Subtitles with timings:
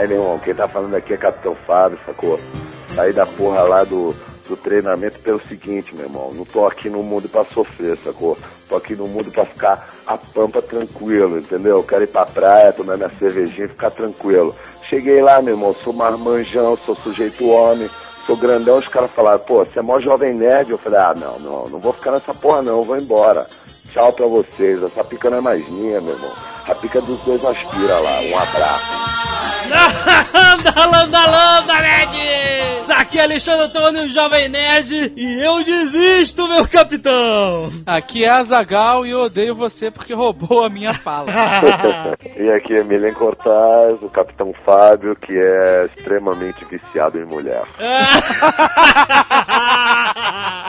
[0.00, 2.40] Aí, meu irmão, quem tá falando aqui é Capitão Fábio, sacou?
[2.94, 4.14] Saí da porra lá do,
[4.48, 6.32] do treinamento pelo seguinte, meu irmão.
[6.32, 8.34] Não tô aqui no mundo pra sofrer, sacou?
[8.66, 11.82] Tô aqui no mundo pra ficar a pampa tranquilo, entendeu?
[11.82, 14.56] Quero ir pra praia, tomar minha cervejinha e ficar tranquilo.
[14.88, 17.90] Cheguei lá, meu irmão, sou marmanjão, sou sujeito homem,
[18.24, 18.78] sou grandão.
[18.78, 20.70] Os caras falaram, pô, você é mó jovem nerd.
[20.70, 23.46] Eu falei, ah, não, não, não vou ficar nessa porra não, eu vou embora.
[23.92, 24.82] Tchau pra vocês.
[24.82, 26.32] Essa pica não é mais minha, meu irmão.
[26.66, 28.20] A pica dos dois aspira lá.
[28.22, 29.29] Um abraço.
[29.70, 32.18] Landa, landa, landa, nerd!
[32.96, 37.70] Aqui é Alexandre Antônio, Jovem Nerd, e eu desisto, meu capitão!
[37.86, 41.30] Aqui é Azagal e eu odeio você porque roubou a minha fala.
[42.36, 47.62] e aqui é Milen Cortaz, o Capitão Fábio, que é extremamente viciado em mulher.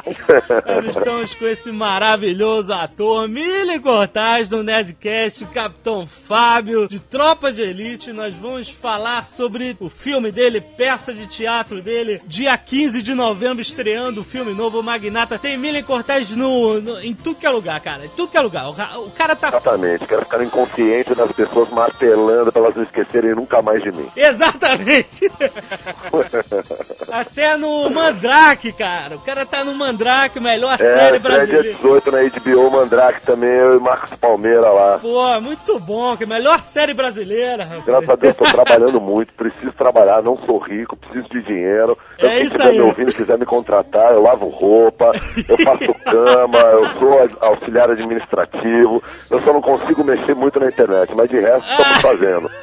[0.04, 7.52] Nós estamos com esse maravilhoso ator, Milen Cortaz, do Nerdcast, o Capitão Fábio, de Tropa
[7.52, 8.14] de Elite.
[8.14, 8.91] Nós vamos falar
[9.36, 14.54] sobre o filme dele, peça de teatro dele, dia 15 de novembro, estreando o filme
[14.54, 15.40] novo, o Magnata.
[15.40, 18.06] Tem Milen Cortez no, no, em tudo que é lugar, cara.
[18.06, 18.68] Em tudo que é lugar.
[18.68, 18.72] O,
[19.06, 19.48] o cara tá.
[19.48, 24.08] Exatamente, quero ficar inconsciente das pessoas martelando pra elas não esquecerem nunca mais de mim.
[24.16, 25.32] Exatamente!
[27.12, 29.16] Até no Mandrake, cara.
[29.16, 31.64] O cara tá no Mandrake, melhor é, série brasileira.
[31.64, 35.00] dia 18 na HBO Mandrake também, eu e Marcos Palmeira lá.
[35.00, 37.86] Pô, muito bom, que melhor série brasileira, rapaz.
[37.86, 41.98] Graças a Deus, tô trabalhando muito, preciso trabalhar, não sou rico, preciso de dinheiro.
[42.18, 42.78] É quem isso estiver aí.
[42.78, 45.12] me ouvindo, quiser me contratar, eu lavo roupa,
[45.48, 49.04] eu faço cama, eu sou auxiliar administrativo.
[49.30, 52.50] Eu só não consigo mexer muito na internet, mas de resto estamos fazendo.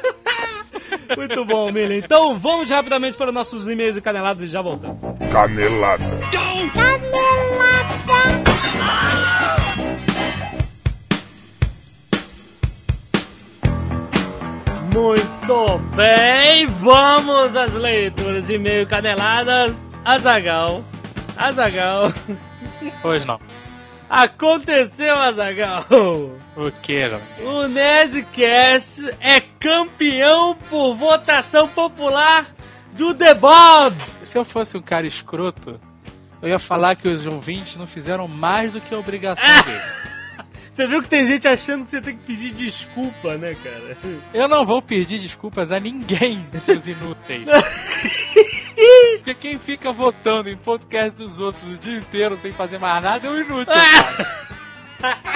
[1.17, 1.99] Muito bom, Milen.
[1.99, 4.97] Então vamos rapidamente para os nossos e-mails e caneladas e já voltamos.
[5.31, 6.05] Canelada.
[14.93, 19.75] Muito bem, vamos às leituras de e-mail caneladas.
[20.03, 20.83] Azagal.
[21.37, 22.13] Azagal.
[23.01, 23.39] Pois não.
[24.09, 25.85] Aconteceu, Azagal.
[26.55, 27.03] O que?
[27.43, 32.47] O Nerdcast é campeão por votação popular
[32.93, 33.95] do The Bob.
[34.23, 35.79] Se eu fosse um cara escroto,
[36.41, 40.08] eu ia falar que os ouvintes não fizeram mais do que a obrigação deles.
[40.79, 43.97] Você viu que tem gente achando que você tem que pedir desculpa, né, cara?
[44.33, 47.43] Eu não vou pedir desculpas a ninguém, seus inúteis.
[49.17, 53.27] Porque quem fica votando em podcast dos outros o dia inteiro sem fazer mais nada
[53.27, 53.73] é um inútil,
[55.01, 55.27] cara.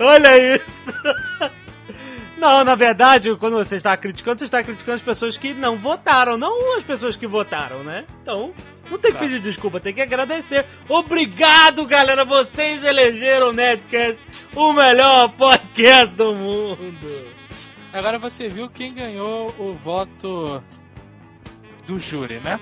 [0.00, 1.52] Olha isso!
[2.42, 6.36] Não, na verdade, quando você está criticando, você está criticando as pessoas que não votaram,
[6.36, 8.04] não as pessoas que votaram, né?
[8.20, 8.52] Então,
[8.90, 10.66] não tem que pedir desculpa, tem que agradecer.
[10.88, 12.24] Obrigado, galera!
[12.24, 14.20] Vocês elegeram o Nerdcast
[14.56, 17.26] o melhor podcast do mundo!
[17.92, 20.60] Agora você viu quem ganhou o voto
[21.86, 22.58] do júri, né?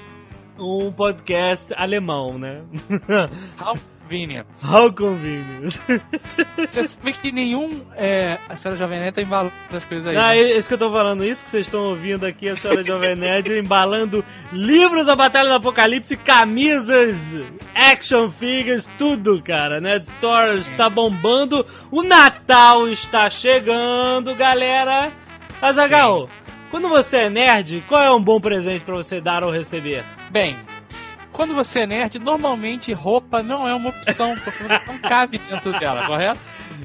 [0.59, 2.63] Um podcast alemão, né?
[4.11, 4.47] Convenient.
[4.65, 5.79] How convenient.
[6.69, 7.81] Você sabe que nenhum.
[7.95, 10.17] É, a senhora Jovem Nerd tá embalando as coisas aí.
[10.17, 10.39] Ah, né?
[10.39, 13.15] é isso que eu tô falando, isso que vocês estão ouvindo aqui, a senhora Jovem
[13.15, 17.17] Nerd embalando livros da Batalha do Apocalipse, camisas,
[17.73, 19.81] action figures, tudo, cara.
[19.81, 25.13] Nerd Store está bombando, o Natal está chegando, galera.
[25.63, 26.29] Azagal,
[26.69, 30.03] quando você é nerd, qual é um bom presente pra você dar ou receber?
[30.33, 30.57] Bem,
[31.41, 35.73] quando você é nerd, normalmente roupa não é uma opção, porque você não cabe dentro
[35.81, 36.39] dela, correto?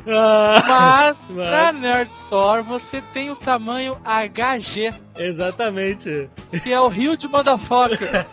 [0.08, 6.30] Ah, Mas, Mas- na Nerd Store, você tem o tamanho HG, exatamente.
[6.64, 8.26] que é o Rio de Motherfucker.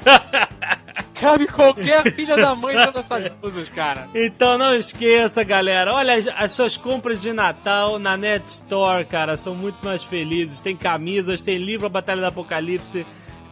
[1.20, 4.06] Cabe qualquer filha da mãe dentro dessas coisas, cara.
[4.14, 5.92] Então não esqueça, galera.
[5.92, 10.60] Olha, as, as suas compras de Natal na Net Store, cara, são muito mais felizes.
[10.60, 13.04] Tem camisas, tem livro A Batalha do Apocalipse,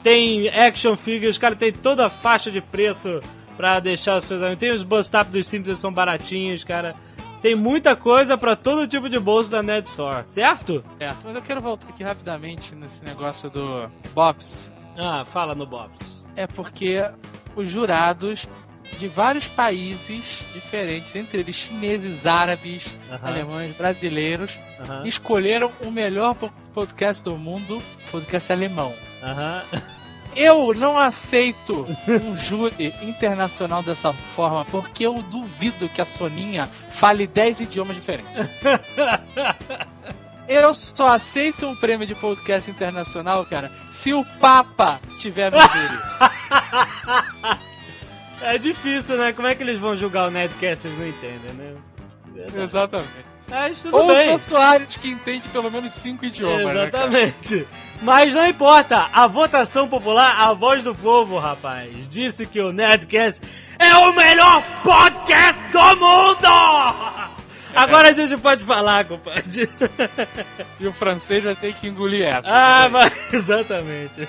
[0.02, 3.20] tem action figures, cara, tem toda a faixa de preço
[3.56, 4.58] pra deixar os seus amigos.
[4.60, 6.94] Tem os bust up dos Simpsons, são baratinhos, cara.
[7.42, 10.84] Tem muita coisa pra todo tipo de bolso da Net Store, certo?
[10.98, 14.70] É, mas eu quero voltar aqui rapidamente nesse negócio do Bobs.
[14.98, 16.22] Ah, fala no Bob's.
[16.36, 16.98] É porque
[17.56, 18.46] os jurados
[18.98, 23.28] de vários países diferentes, entre eles chineses, árabes, Aham.
[23.28, 27.80] alemães, brasileiros, Aham, escolheram o melhor po- podcast do mundo,
[28.10, 28.92] podcast alemão.
[29.22, 29.62] aham.
[30.36, 37.26] Eu não aceito um júri internacional dessa forma, porque eu duvido que a Soninha fale
[37.26, 38.30] 10 idiomas diferentes.
[40.48, 47.60] Eu só aceito um prêmio de podcast internacional, cara, se o Papa tiver no júri.
[48.42, 49.32] É difícil, né?
[49.32, 50.86] Como é que eles vão julgar o Nerdcast?
[50.86, 51.74] Eles não entendem, né?
[52.64, 53.10] Exatamente.
[53.48, 54.30] Mas tudo Ou o bem.
[54.30, 56.88] Jô Soares, que entende pelo menos cinco idiomas, né?
[56.88, 57.66] Exatamente.
[58.02, 63.40] Mas não importa, a votação popular, a voz do povo, rapaz, disse que o Nerdcast
[63.78, 67.40] é o melhor podcast do mundo!
[67.74, 69.68] Agora a gente pode falar, compadre.
[70.80, 72.48] E o francês vai ter que engolir essa.
[72.48, 74.26] Ah, mas exatamente.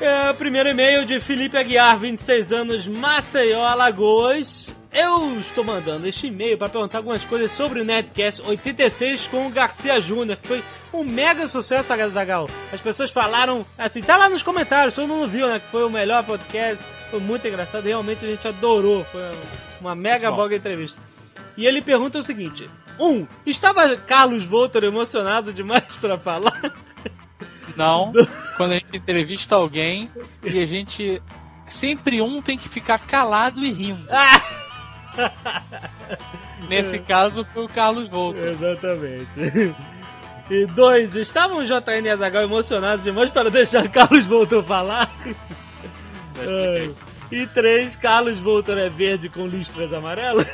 [0.00, 4.66] É, primeiro e-mail de Felipe Aguiar, 26 anos, Maceió, Alagoas.
[4.94, 9.50] Eu estou mandando este e-mail para perguntar algumas coisas sobre o Nerdcast 86 com o
[9.50, 10.62] Garcia Júnior, que foi
[10.92, 12.48] um mega sucesso, Zagal.
[12.72, 15.90] As pessoas falaram, assim, tá lá nos comentários, todo mundo viu, né, que foi o
[15.90, 16.80] melhor podcast,
[17.10, 19.20] foi muito engraçado, realmente a gente adorou, foi
[19.80, 20.36] uma mega Bom.
[20.36, 20.96] boga entrevista.
[21.56, 26.72] E ele pergunta o seguinte: Um, estava Carlos Voltor emocionado demais para falar?
[27.76, 28.12] Não,
[28.56, 30.08] quando a gente entrevista alguém
[30.44, 31.20] e a gente.
[31.66, 34.06] Sempre um tem que ficar calado e rindo.
[34.10, 34.63] Ah!
[36.68, 38.38] Nesse caso foi o Carlos Volta.
[38.40, 39.74] Exatamente.
[40.50, 45.10] E dois, estavam o JN e a Zagal emocionados demais para deixar Carlos Voltor falar?
[46.36, 46.92] Ah,
[47.32, 50.46] E três, Carlos Voltor é verde com listras amarelas?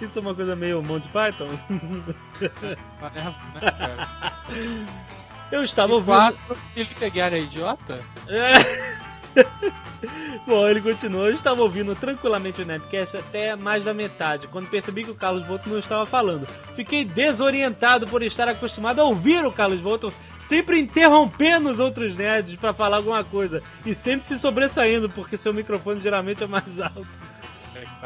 [0.00, 1.46] Isso é uma coisa meio Monty Python?
[5.50, 6.14] Eu estava ouvindo.
[6.14, 8.00] quatro, Felipe Aguiar é idiota?
[8.28, 8.52] É.
[10.46, 11.26] Bom, ele continuou.
[11.26, 15.46] Eu estava ouvindo tranquilamente o Nerdcast até mais da metade, quando percebi que o Carlos
[15.46, 16.46] Volto não estava falando.
[16.74, 20.12] Fiquei desorientado por estar acostumado a ouvir o Carlos Volto
[20.42, 25.52] sempre interrompendo os outros nerds para falar alguma coisa e sempre se sobressaindo, porque seu
[25.54, 27.06] microfone geralmente é mais alto.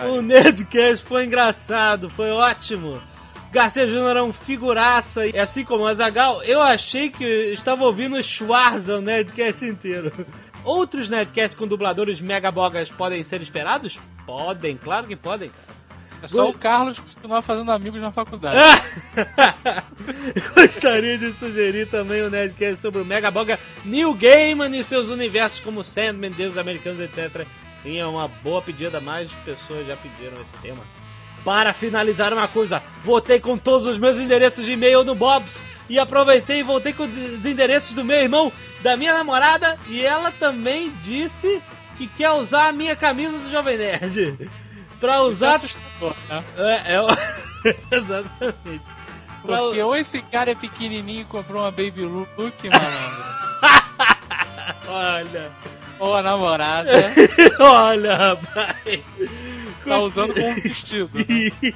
[0.09, 3.01] O Nerdcast foi engraçado, foi ótimo.
[3.51, 8.17] Garcia Júnior é um figuraça, e assim como o Azagal, eu achei que estava ouvindo
[8.17, 10.13] o Schwarza o Nerdcast inteiro.
[10.67, 14.01] Outros Nerdcasts com dubladores megabogas podem ser esperados?
[14.27, 15.77] Podem, claro que podem, cara.
[16.21, 18.59] É só o Carlos continuar fazendo amigos na faculdade.
[20.57, 25.85] Gostaria de sugerir também o Nerdcast sobre o Megaboga New Gaiman e seus universos como
[25.85, 27.47] Sandman, Deus Americanos, etc.
[27.85, 30.83] Sim, é uma boa pedida, mais pessoas já pediram esse tema.
[31.45, 35.99] Para finalizar uma coisa, voltei com todos os meus endereços de e-mail no Bob's e
[35.99, 38.53] aproveitei e voltei com os endereços do meu irmão,
[38.83, 41.63] da minha namorada e ela também disse
[41.97, 44.51] que quer usar a minha camisa do Jovem Nerd.
[45.01, 45.63] Pra usar.
[45.63, 46.45] Isso é né?
[46.57, 47.01] É, é
[47.97, 48.83] Exatamente.
[49.43, 53.25] Pra- Porque ou esse cara é pequenininho e comprou uma Baby Look, malandro,
[54.89, 55.53] Olha,
[55.99, 56.91] ou a namorada
[57.61, 59.01] olha, rapaz.
[59.85, 61.11] tá usando como um vestido.
[61.19, 61.73] né?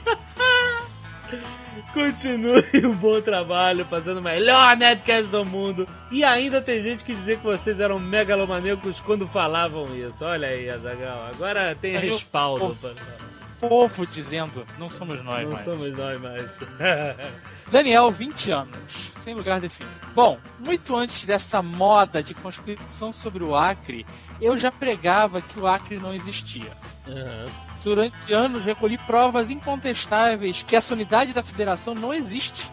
[1.92, 5.88] Continue o bom trabalho, fazendo o melhor Nerdcast do mundo.
[6.10, 10.24] E ainda tem gente que dizia que vocês eram megalomaníacos quando falavam isso.
[10.24, 11.26] Olha aí, Azagal.
[11.34, 12.76] Agora tem eu- respaldo.
[12.80, 12.88] Pô.
[12.88, 13.20] pra-
[13.68, 15.64] Povo dizendo, não somos nós Não mais.
[15.64, 16.48] somos nós mais.
[17.70, 19.94] Daniel, 20 anos, sem lugar definido.
[20.14, 24.06] Bom, muito antes dessa moda de conspiração sobre o Acre,
[24.40, 26.72] eu já pregava que o Acre não existia.
[27.06, 27.46] Aham.
[27.82, 32.70] Durante anos recolhi provas incontestáveis que essa unidade da federação não existe.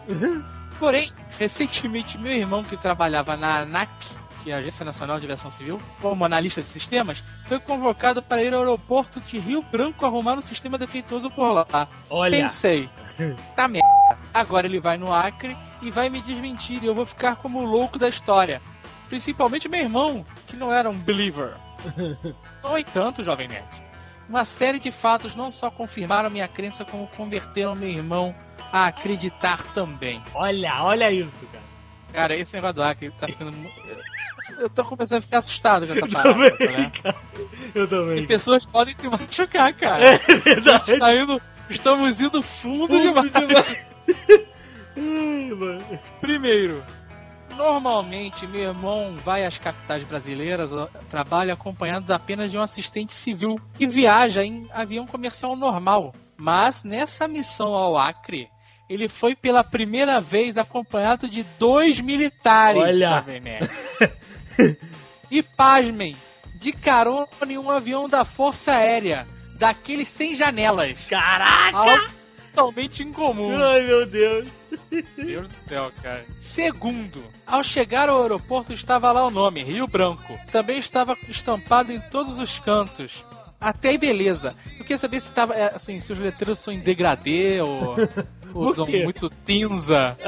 [0.78, 3.90] Porém, recentemente meu irmão que trabalhava na ANAC,
[4.42, 8.42] que é a Agência Nacional de Aviação Civil, como analista de sistemas, foi convocado para
[8.42, 11.88] ir ao aeroporto de Rio Branco arrumar um sistema defeituoso por lá.
[12.10, 12.88] Olha, Pensei,
[13.56, 13.88] tá merda.
[14.32, 17.64] Agora ele vai no Acre e vai me desmentir e eu vou ficar como o
[17.66, 18.60] louco da história.
[19.08, 21.54] Principalmente meu irmão, que não era um believer.
[22.62, 23.64] No entanto, jovem nerd,
[24.28, 28.34] uma série de fatos não só confirmaram minha crença, como converteram meu irmão
[28.72, 30.20] a acreditar também.
[30.34, 31.64] olha, olha isso, cara.
[32.12, 33.54] Cara, esse negócio do Acre tá ficando.
[34.58, 36.90] Eu tô começando a ficar assustado com essa parada, né?
[37.02, 37.16] cara.
[37.74, 38.26] Eu E também.
[38.26, 40.16] pessoas podem se machucar, cara.
[40.28, 40.92] É verdade.
[40.92, 43.30] Está indo- estamos indo fundo demais.
[44.98, 46.00] Ai, mano.
[46.20, 46.82] Primeiro,
[47.56, 50.70] normalmente meu irmão vai às capitais brasileiras,
[51.08, 56.14] trabalha acompanhado apenas de um assistente civil e viaja em avião comercial normal.
[56.36, 58.48] Mas nessa missão ao Acre,
[58.88, 62.80] ele foi pela primeira vez acompanhado de dois militares.
[62.80, 63.08] Olha.
[63.08, 63.70] Jovem Nerd.
[65.30, 66.16] e pasmem,
[66.54, 69.26] de carona em um avião da Força Aérea,
[69.58, 71.06] daqueles sem janelas.
[71.06, 72.17] Caraca!
[72.58, 73.56] Totalmente incomum.
[73.56, 74.48] Ai, meu Deus.
[75.16, 76.26] Deus do céu, cara.
[76.40, 80.36] Segundo, ao chegar ao aeroporto estava lá o nome, Rio Branco.
[80.50, 83.24] Também estava estampado em todos os cantos.
[83.60, 84.56] Até aí, beleza.
[84.72, 87.94] Eu queria saber se tava, é, assim, se os letreiros são em degradê ou,
[88.52, 90.16] ou são muito cinza.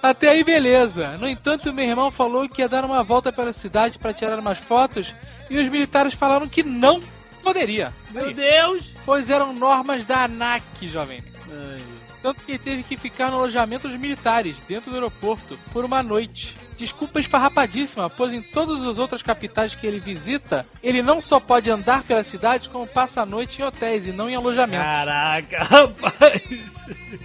[0.00, 1.18] Até aí, beleza.
[1.18, 4.58] No entanto, meu irmão falou que ia dar uma volta pela cidade para tirar umas
[4.58, 5.12] fotos
[5.50, 7.02] e os militares falaram que não
[7.38, 7.92] poderia.
[8.10, 8.84] Meu Deus!
[9.08, 11.22] pois eram normas da ANAC, jovem.
[11.50, 11.82] Ai,
[12.22, 16.02] tanto que ele teve que ficar no alojamento dos militares, dentro do aeroporto, por uma
[16.02, 16.54] noite.
[16.76, 21.70] Desculpa esfarrapadíssima, pois em todas as outras capitais que ele visita, ele não só pode
[21.70, 24.82] andar pela cidade, como passa a noite em hotéis e não em alojamento.
[24.84, 26.42] Caraca, rapaz!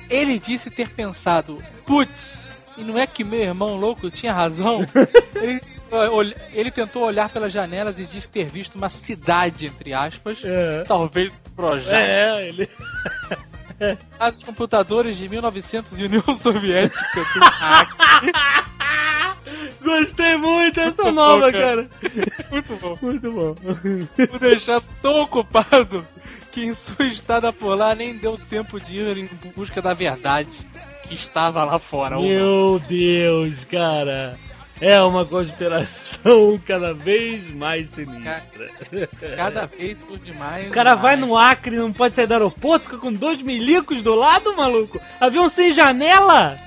[0.09, 4.85] Ele disse ter pensado, putz, e não é que meu irmão louco tinha razão?
[5.35, 5.61] ele,
[6.51, 10.83] ele tentou olhar pelas janelas e disse ter visto uma cidade, entre aspas, É.
[10.83, 11.93] talvez um projeto.
[11.93, 12.69] É, ele.
[14.19, 17.03] As computadores de 1900 e União Soviética.
[19.83, 21.89] Gostei muito dessa Muito nova, bom, cara.
[22.01, 22.23] cara.
[22.51, 22.97] Muito bom.
[23.01, 23.55] Muito bom.
[24.35, 26.05] O deixado tão ocupado
[26.51, 30.49] que em sua estada por lá nem deu tempo de ir em busca da verdade
[31.07, 32.17] que estava lá fora.
[32.19, 34.37] Meu Deus, cara.
[34.81, 38.67] É uma conspiração cada vez mais sinistra.
[39.35, 40.67] Cada vez por demais.
[40.69, 44.13] O cara vai no Acre, não pode sair do aeroporto, fica com dois milicos do
[44.15, 44.99] lado, maluco.
[45.19, 46.57] Avião sem janela.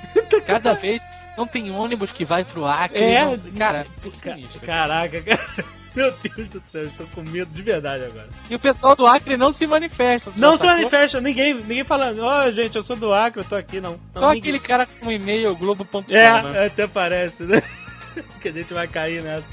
[0.46, 1.02] Cada vez
[1.36, 3.04] não tem ônibus que vai pro Acre.
[3.04, 4.60] É, não- cara, é sinistro.
[4.60, 5.40] Caraca, cara.
[5.96, 8.28] Meu Deus do céu, tô com medo de verdade agora.
[8.50, 10.30] E o pessoal do Acre não se manifesta.
[10.36, 13.80] Não se manifesta, ninguém, ninguém falando, ó, gente, eu sou do Acre, eu tô aqui,
[13.80, 13.98] não.
[14.14, 16.04] não Só ninguém- aquele cara com um e-mail globo.com.
[16.10, 16.66] É, né?
[16.66, 17.62] até parece, né?
[18.40, 19.46] que a gente vai cair nessa.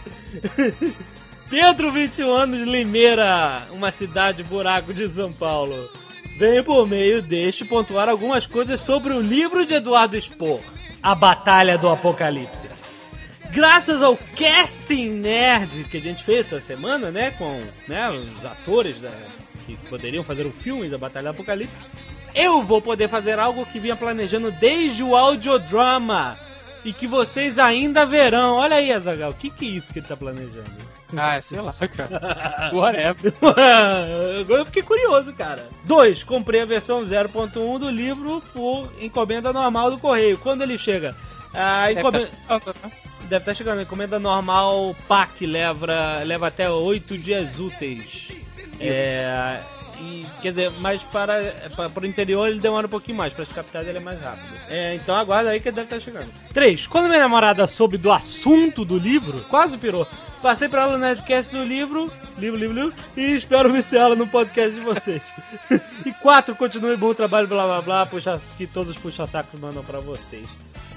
[1.49, 5.75] Pedro, 21 anos, Limeira, uma cidade buraco de São Paulo.
[6.39, 10.61] Venho por meio deste pontuar algumas coisas sobre o livro de Eduardo Spohr,
[11.01, 12.67] A Batalha do Apocalipse.
[13.51, 18.99] Graças ao casting nerd que a gente fez essa semana, né, com né, os atores
[18.99, 19.11] da-
[19.67, 21.77] que poderiam fazer o filme da Batalha do Apocalipse,
[22.33, 26.35] eu vou poder fazer algo que vinha planejando desde o audiodrama
[26.83, 28.55] e que vocês ainda verão.
[28.55, 30.71] Olha aí, Azagal, o que, que é isso que ele tá planejando?
[31.15, 32.71] Ah, sei lá, cara.
[32.73, 33.33] Whatever.
[34.39, 35.67] Agora eu fiquei curioso, cara.
[35.85, 36.23] 2.
[36.23, 40.37] Comprei a versão 0.1 do livro por encomenda normal do correio.
[40.37, 41.15] Quando ele chega?
[41.53, 42.27] A Deve encomenda...
[42.47, 42.91] tá chegando, né?
[43.21, 43.79] Deve estar chegando.
[43.79, 48.29] A encomenda normal PAC leva, leva até 8 dias úteis.
[48.79, 49.59] É,
[49.99, 53.33] e, quer dizer, mas para, para, o interior ele demora um pouquinho mais.
[53.33, 54.53] Para as capitais ele é mais rápido.
[54.69, 56.29] É, então aguarda aí que deve estar chegando.
[56.53, 56.87] 3.
[56.87, 60.07] Quando minha namorada soube do assunto do livro, quase pirou.
[60.41, 64.75] Passei pra ela no Nerdcast do livro, livro, livro, livro, e espero viciá-la no podcast
[64.75, 65.21] de vocês.
[66.05, 66.53] e 4.
[66.55, 70.49] Continue bom trabalho, blá blá blá, puxa, que todos os puxa-sacos mandam pra vocês.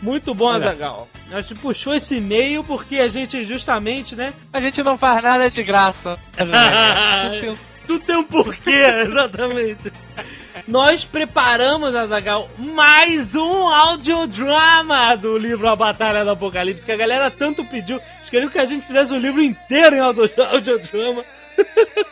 [0.02, 1.08] Muito bom, Azagal.
[1.32, 4.34] A gente puxou esse e-mail porque a gente justamente, né?
[4.52, 6.18] A gente não faz nada de graça.
[7.40, 8.70] Tem- Tudo tem um porquê,
[9.06, 9.92] exatamente.
[10.66, 17.30] Nós preparamos, Azagal, mais um audiodrama do livro A Batalha do Apocalipse, que a galera
[17.30, 18.00] tanto pediu.
[18.30, 21.24] Queriam que a gente fizesse o livro inteiro em audio- audiodrama.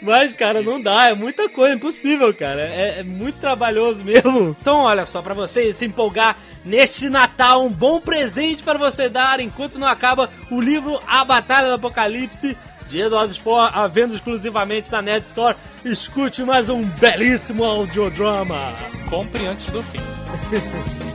[0.00, 2.60] Mas, cara, não dá, é muita coisa, impossível, cara.
[2.60, 4.56] É, é muito trabalhoso mesmo.
[4.60, 9.40] Então, olha só, pra você se empolgar neste Natal, um bom presente para você dar
[9.40, 12.56] enquanto não acaba o livro A Batalha do Apocalipse
[12.88, 15.56] de Eduardo Spohr, à venda exclusivamente na Net Store.
[15.84, 18.74] Escute mais um belíssimo audiodrama.
[19.10, 19.98] Compre antes do fim.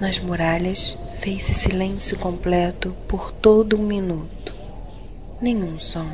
[0.00, 4.54] Nas muralhas fez-se silêncio completo por todo um minuto.
[5.42, 6.10] Nenhum som,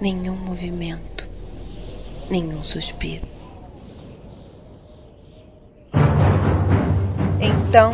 [0.00, 1.28] nenhum movimento,
[2.28, 3.37] nenhum suspiro.
[7.68, 7.92] Então,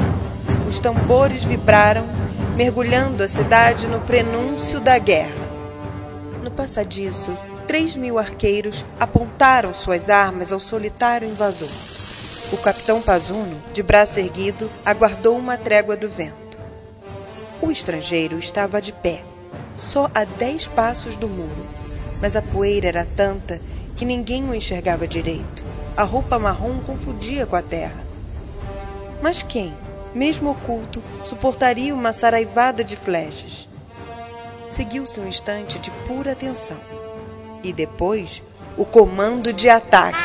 [0.69, 2.07] os tambores vibraram,
[2.55, 5.35] mergulhando a cidade no prenúncio da guerra.
[6.45, 11.69] No passadiço, três mil arqueiros apontaram suas armas ao solitário invasor.
[12.53, 16.57] O capitão Pazuno, de braço erguido, aguardou uma trégua do vento.
[17.61, 19.23] O estrangeiro estava de pé,
[19.77, 21.67] só a dez passos do muro,
[22.23, 23.61] mas a poeira era tanta
[23.97, 25.65] que ninguém o enxergava direito.
[25.97, 28.04] A roupa marrom confundia com a terra.
[29.25, 29.73] Mas quem,
[30.15, 33.67] mesmo oculto, suportaria uma saraivada de flechas?
[34.69, 36.77] Seguiu-se um instante de pura atenção.
[37.63, 38.43] E depois,
[38.77, 40.19] o comando de ataque.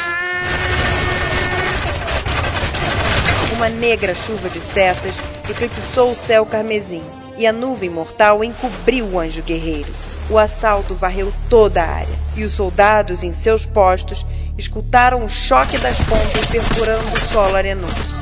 [3.56, 5.16] Uma negra chuva de setas
[5.50, 7.02] eclipsou o céu carmesim
[7.38, 9.94] e a nuvem mortal encobriu o anjo guerreiro.
[10.30, 14.26] O assalto varreu toda a área e os soldados em seus postos
[14.58, 18.19] escutaram o choque das pontas perfurando o solo arenoso.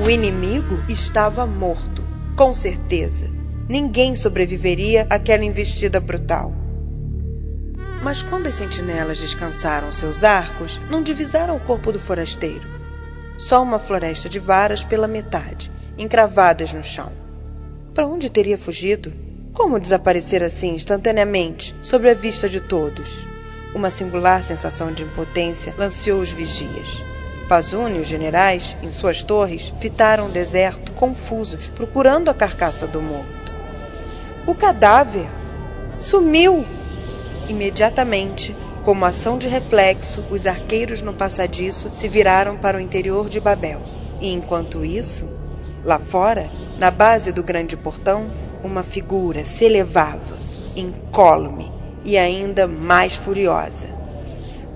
[0.00, 2.04] O inimigo estava morto,
[2.36, 3.28] com certeza.
[3.68, 6.52] Ninguém sobreviveria àquela investida brutal.
[8.00, 12.62] Mas quando as sentinelas descansaram seus arcos, não divisaram o corpo do forasteiro.
[13.36, 17.10] Só uma floresta de varas pela metade, encravadas no chão.
[17.92, 19.12] Para onde teria fugido?
[19.52, 23.24] Como desaparecer assim instantaneamente, sob a vista de todos?
[23.74, 27.17] Uma singular sensação de impotência lanceou os vigias.
[27.48, 33.00] Pazuni e os generais, em suas torres, fitaram o deserto confusos, procurando a carcaça do
[33.00, 33.54] morto.
[34.46, 35.26] O cadáver
[35.98, 36.64] sumiu!
[37.48, 43.40] Imediatamente, como ação de reflexo, os arqueiros no passadiço se viraram para o interior de
[43.40, 43.80] Babel.
[44.20, 45.26] E enquanto isso,
[45.84, 48.30] lá fora, na base do grande portão,
[48.62, 50.36] uma figura se elevava,
[50.76, 51.72] incólume
[52.04, 53.97] e ainda mais furiosa.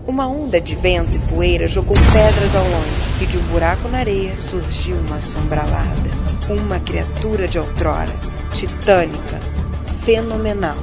[0.05, 3.99] Uma onda de vento e poeira jogou pedras ao longe e de um buraco na
[3.99, 6.11] areia surgiu uma sombra alada.
[6.51, 8.13] Uma criatura de outrora,
[8.53, 9.39] titânica,
[10.05, 10.77] fenomenal.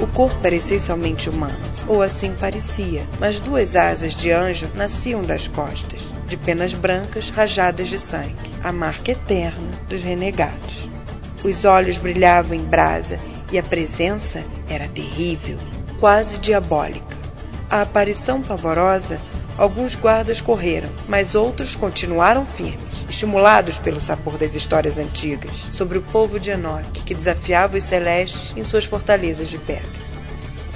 [0.00, 5.46] O corpo era essencialmente humano, ou assim parecia, mas duas asas de anjo nasciam das
[5.46, 10.88] costas, de penas brancas rajadas de sangue, a marca eterna dos renegados.
[11.44, 13.20] Os olhos brilhavam em brasa
[13.52, 15.56] e a presença era terrível,
[16.00, 17.17] quase diabólica.
[17.70, 19.20] A aparição pavorosa,
[19.58, 26.02] alguns guardas correram, mas outros continuaram firmes, estimulados pelo sabor das histórias antigas sobre o
[26.02, 30.08] povo de Enoque, que desafiava os celestes em suas fortalezas de pedra.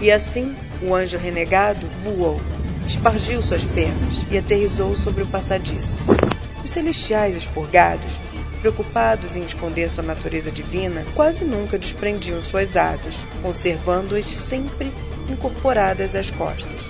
[0.02, 2.38] E assim, o anjo renegado voou,
[2.86, 6.04] espargiu suas penas e aterrizou sobre o passadiço.
[6.62, 8.20] Os celestiais expurgados
[8.62, 14.92] preocupados em esconder sua natureza divina, quase nunca desprendiam suas asas, conservando-as sempre
[15.32, 16.80] incorporadas às costas.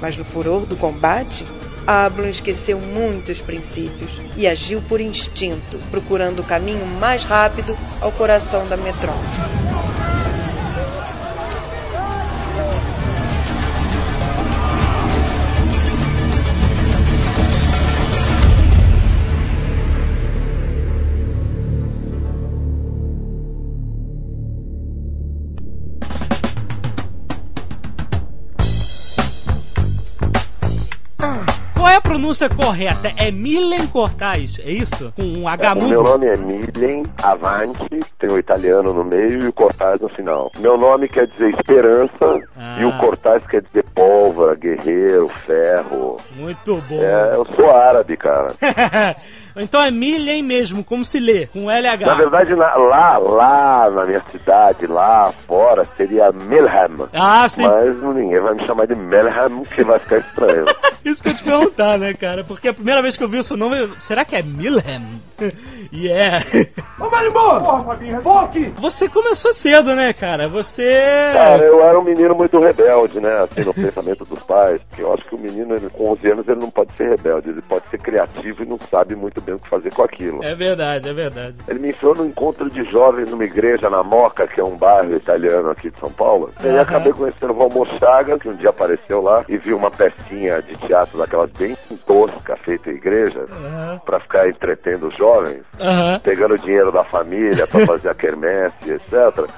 [0.00, 1.44] Mas no furor do combate,
[1.86, 8.66] Ablon esqueceu muitos princípios e agiu por instinto, procurando o caminho mais rápido ao coração
[8.66, 9.85] da metrópole.
[32.26, 33.12] Pronúncia correta?
[33.16, 35.12] É Milen Cortais, é isso?
[35.14, 39.46] Com um H O meu nome é Milen Avanti, tem o italiano no meio e
[39.48, 40.50] o Cortais no final.
[40.58, 42.78] Meu nome quer dizer esperança Ah.
[42.80, 46.16] e o Cortais quer dizer pólvora, guerreiro, ferro.
[46.34, 47.00] Muito bom.
[47.00, 48.48] É, eu sou árabe, cara.
[49.58, 52.06] então é Milen mesmo, como se lê, com LH.
[52.06, 57.08] Na verdade, na- lá, lá na minha cidade, lá fora, seria Melham.
[57.12, 57.62] Ah, sim.
[57.62, 60.64] Mas ninguém vai me chamar de Melham, que vai ficar estranho.
[61.04, 62.42] Isso que eu ia te perguntar, né, cara?
[62.44, 64.82] Porque a primeira vez que eu vi o seu nome, será que é Milham?
[65.92, 66.38] E é.
[66.98, 67.60] Ô, embora!
[67.60, 68.72] Porra, Fabinho, aqui!
[68.76, 70.48] Você começou cedo, né, cara?
[70.48, 71.30] Você.
[71.32, 73.34] Cara, eu era um menino muito rebelde, né?
[73.42, 74.80] Assim, no pensamento dos pais.
[74.94, 77.50] Que eu acho que o menino, ele, com 11 anos, ele não pode ser rebelde.
[77.50, 80.44] Ele pode ser criativo e não sabe muito bem o que fazer com aquilo.
[80.44, 81.56] É verdade, é verdade.
[81.68, 85.14] Ele me enfiou no encontro de jovens numa igreja na Moca, que é um bairro
[85.14, 86.50] italiano aqui de São Paulo.
[86.62, 89.90] E aí acabei conhecendo o Valmor Chaga, que um dia apareceu lá e viu uma
[89.90, 94.00] pecinha de teatro daquelas bem tosca feita em igreja, Aham.
[94.04, 96.20] pra ficar entretendo os jovens, Aham.
[96.20, 99.12] pegando o dinheiro da família pra fazer a quermesse, etc.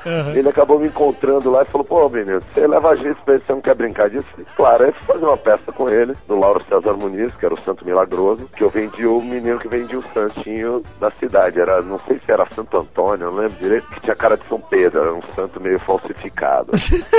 [0.07, 0.33] Aham.
[0.35, 3.53] Ele acabou me encontrando lá e falou, pô, menino, você leva jeito pra ele, você
[3.53, 4.27] não quer brincar disso?
[4.33, 7.55] Falei, claro, aí fui fazer uma peça com ele, no Lauro César Muniz, que era
[7.55, 11.61] o Santo Milagroso, que eu vendi o menino que vendia o santinho da cidade.
[11.61, 14.47] Era, não sei se era Santo Antônio, eu não lembro direito, que tinha cara de
[14.49, 16.73] São Pedro, era um santo meio falsificado.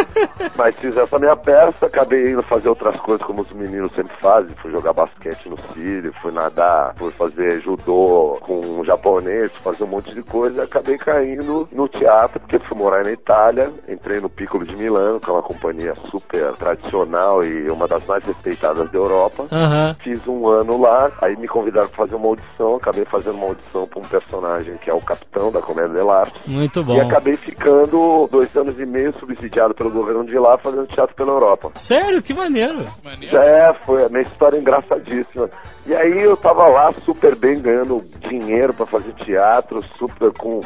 [0.55, 4.55] Mas fiz essa minha peça, acabei indo fazer outras coisas como os meninos sempre fazem.
[4.61, 9.87] Fui jogar basquete no Sírio, fui nadar, fui fazer judô com um japonês, fazer um
[9.87, 10.63] monte de coisa.
[10.63, 13.71] Acabei caindo no teatro, porque fui morar na Itália.
[13.87, 18.23] Entrei no Piccolo de Milano, que é uma companhia super tradicional e uma das mais
[18.23, 19.45] respeitadas da Europa.
[19.51, 19.95] Aham.
[20.03, 23.87] Fiz um ano lá, aí me convidaram para fazer uma audição, acabei fazendo uma audição
[23.87, 26.39] para um personagem que é o capitão da Comédia dell'arte.
[26.47, 26.95] Muito bom.
[26.95, 31.31] E acabei ficando dois anos e meio subsidiado pelo governo de lá, fazendo teatro pela
[31.31, 31.71] Europa.
[31.75, 32.21] Sério?
[32.21, 32.85] Que maneiro.
[33.03, 33.37] Maneiro.
[33.37, 35.49] É, foi a minha história é engraçadíssima.
[35.85, 40.61] E aí eu tava lá super bem, ganhando dinheiro pra fazer teatro, super com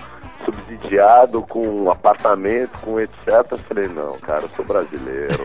[0.45, 3.27] subsidiado, com apartamento, com etc.
[3.51, 5.37] Eu falei, não, cara, eu sou brasileiro.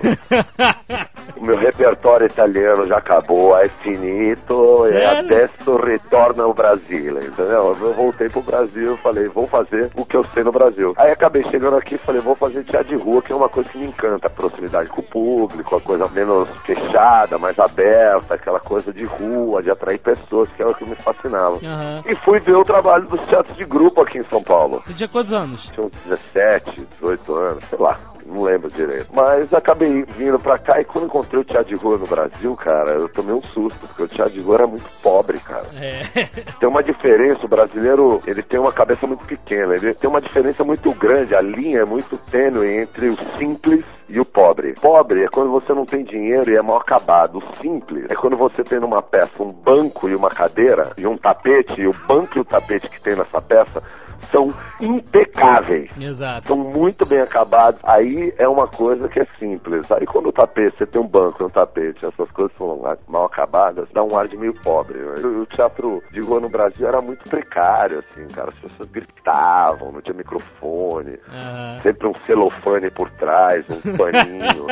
[1.37, 5.19] o meu repertório italiano já acabou, é finito, e Sério?
[5.19, 7.77] adesso retorna ao Brasil, entendeu?
[7.81, 10.95] Eu voltei pro Brasil, falei, vou fazer o que eu sei no Brasil.
[10.97, 13.69] Aí acabei chegando aqui e falei, vou fazer teatro de rua, que é uma coisa
[13.69, 18.61] que me encanta, a proximidade com o público, a coisa menos fechada, mais aberta, aquela
[18.61, 21.59] coisa de rua, de atrair pessoas, que era o que me fascinava.
[21.65, 22.03] Aham.
[22.07, 24.83] E fui ver o trabalho dos teatros de grupo aqui em São Paulo.
[24.85, 25.63] Você tinha quantos anos?
[25.73, 27.99] Tinha uns 17, 18 anos, sei lá.
[28.27, 29.09] não lembro direito.
[29.13, 32.91] Mas acabei vindo pra cá e quando encontrei o teatro de rua no Brasil, cara,
[32.91, 35.67] eu tomei um susto, porque o teatro de rua era muito pobre, cara.
[35.77, 36.03] É.
[36.61, 40.65] Tem uma diferença, o brasileiro, ele tem uma cabeça muito pequena, ele tem uma diferença
[40.65, 44.75] muito grande, a linha é muito tênue entre o simples e o pobre.
[44.81, 47.39] Pobre é quando você não tem dinheiro e é mal acabado.
[47.39, 51.17] O simples é quando você tem numa peça um banco e uma cadeira e um
[51.17, 53.83] tapete, e o banco e o tapete que tem nessa peça
[54.31, 55.91] são impecáveis.
[56.03, 56.49] Exato.
[56.49, 57.81] São muito bem acabados.
[57.85, 59.91] Aí é uma coisa que é simples.
[59.93, 63.25] Aí quando o tapete, você tem um banco e um tapete, essas coisas são mal
[63.25, 64.99] acabadas, dá um ar de meio pobre.
[64.99, 68.51] O teatro de rua no Brasil era muito precário, assim, cara.
[68.51, 71.81] As pessoas gritavam, não tinha microfone, Aham.
[71.83, 74.67] sempre um celofane por trás, um paninho.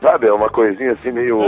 [0.00, 1.38] Sabe, é uma coisinha assim meio,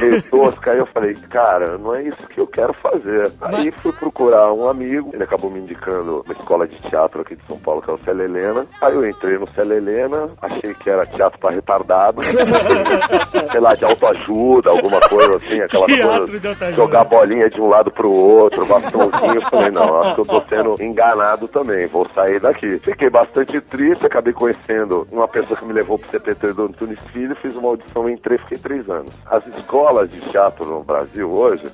[0.00, 0.70] meio tosca.
[0.70, 3.32] Aí eu falei, cara, não é isso que eu quero fazer.
[3.40, 7.44] Aí fui procurar um amigo, ele acabou me indicando uma escola de teatro aqui de
[7.46, 8.64] São Paulo, que é o Célia Helena.
[8.80, 12.20] Aí eu entrei no Célia Helena, achei que era teatro pra retardado,
[13.50, 16.72] sei lá, de autoajuda, alguma coisa assim, aquela coisa.
[16.74, 19.34] Jogar bolinha de um lado pro outro, bastãozinho.
[19.34, 22.78] Eu falei, não, acho que eu tô sendo enganado também, vou sair daqui.
[22.84, 27.34] Fiquei bastante triste, acabei conhecendo uma pessoa que me levou pro CPT do Antunes Filho,
[27.36, 29.12] fiz uma audição, entrei, fiquei três anos.
[29.26, 31.64] As escolas de teatro no Brasil hoje,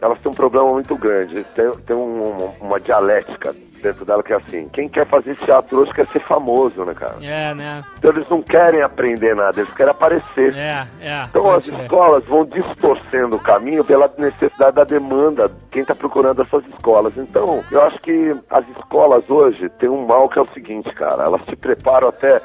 [0.00, 1.42] elas têm um problema muito grande.
[1.44, 5.92] Tem, tem um- uma dialética dentro dela que é assim, quem quer fazer teatro hoje
[5.94, 7.14] quer ser famoso, né, cara?
[7.22, 7.84] É, né?
[7.96, 10.52] Então eles não querem aprender nada, eles querem aparecer.
[10.56, 11.24] É, é.
[11.28, 11.80] Então as crer.
[11.82, 17.16] escolas vão distorcendo o caminho pela necessidade da demanda, quem está procurando essas escolas.
[17.16, 21.22] Então, eu acho que as escolas hoje têm um mal que é o seguinte, cara,
[21.24, 22.40] elas te preparam até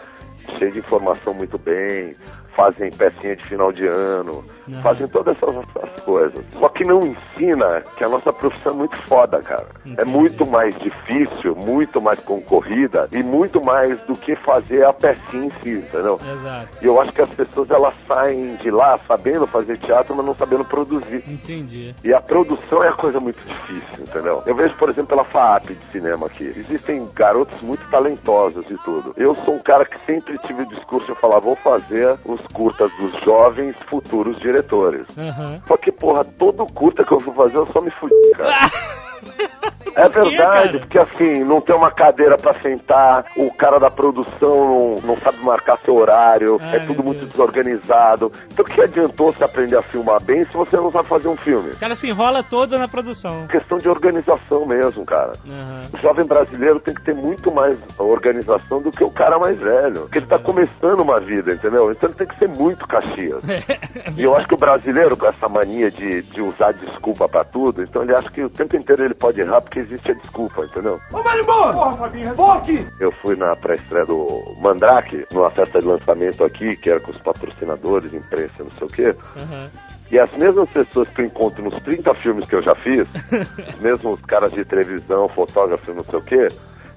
[0.57, 2.15] cheio de informação muito bem,
[2.55, 4.43] fazem pecinha de final de ano,
[4.81, 6.43] Fazem todas essas, coisas.
[6.59, 9.67] Só que não ensina que a nossa profissão é muito foda, cara.
[9.85, 10.09] É Entendi.
[10.09, 15.51] muito mais difícil, muito mais concorrida e muito mais do que fazer a pecinha em
[15.63, 16.15] si, entendeu?
[16.15, 16.77] Exato.
[16.81, 20.35] E eu acho que as pessoas elas saem de lá sabendo fazer teatro, mas não
[20.35, 21.23] sabendo produzir.
[21.27, 21.95] Entendi.
[22.03, 24.43] E a produção é a coisa muito difícil, entendeu?
[24.45, 26.45] Eu vejo, por exemplo, pela FAAP de cinema aqui.
[26.55, 29.13] Existem garotos muito talentosos e tudo.
[29.17, 32.91] Eu sou um cara que sempre tive o discurso de falar, vou fazer os curtas
[32.97, 35.05] dos jovens futuros diretores.
[35.17, 35.59] Aham.
[35.67, 38.69] Só que, porra, todo curta que eu vou fazer eu só me fudi, cara.
[39.95, 43.91] É Por quê, verdade, porque assim, não tem uma cadeira pra sentar, o cara da
[43.91, 47.31] produção não, não sabe marcar seu horário, Ai, é tudo muito Deus.
[47.31, 48.31] desorganizado.
[48.51, 51.37] Então o que adiantou você aprender a filmar bem se você não sabe fazer um
[51.37, 51.71] filme?
[51.71, 53.45] O cara se enrola todo na produção.
[53.47, 55.33] Questão de organização mesmo, cara.
[55.47, 55.81] Aham.
[55.93, 60.01] O jovem brasileiro tem que ter muito mais organização do que o cara mais velho.
[60.01, 61.91] Porque ele tá começando uma vida, entendeu?
[61.91, 63.41] Então ele tem que ser muito caxias.
[64.17, 67.83] E eu acho que o brasileiro, com essa mania de, de usar desculpa pra tudo,
[67.83, 70.99] então ele acha que o tempo inteiro ele pode errar porque existe a desculpa, entendeu?
[71.11, 71.73] Ô, Marimbondo!
[71.73, 72.87] Porra, Fabinho, foque!
[72.99, 74.27] Eu fui na pré-estreia do
[74.59, 78.91] Mandrake, numa festa de lançamento aqui, que era com os patrocinadores, imprensa, não sei o
[78.91, 79.15] quê.
[79.37, 79.69] Aham.
[80.11, 83.07] E as mesmas pessoas que eu encontro nos 30 filmes que eu já fiz,
[83.73, 86.47] os mesmos caras de televisão, fotógrafo, não sei o quê,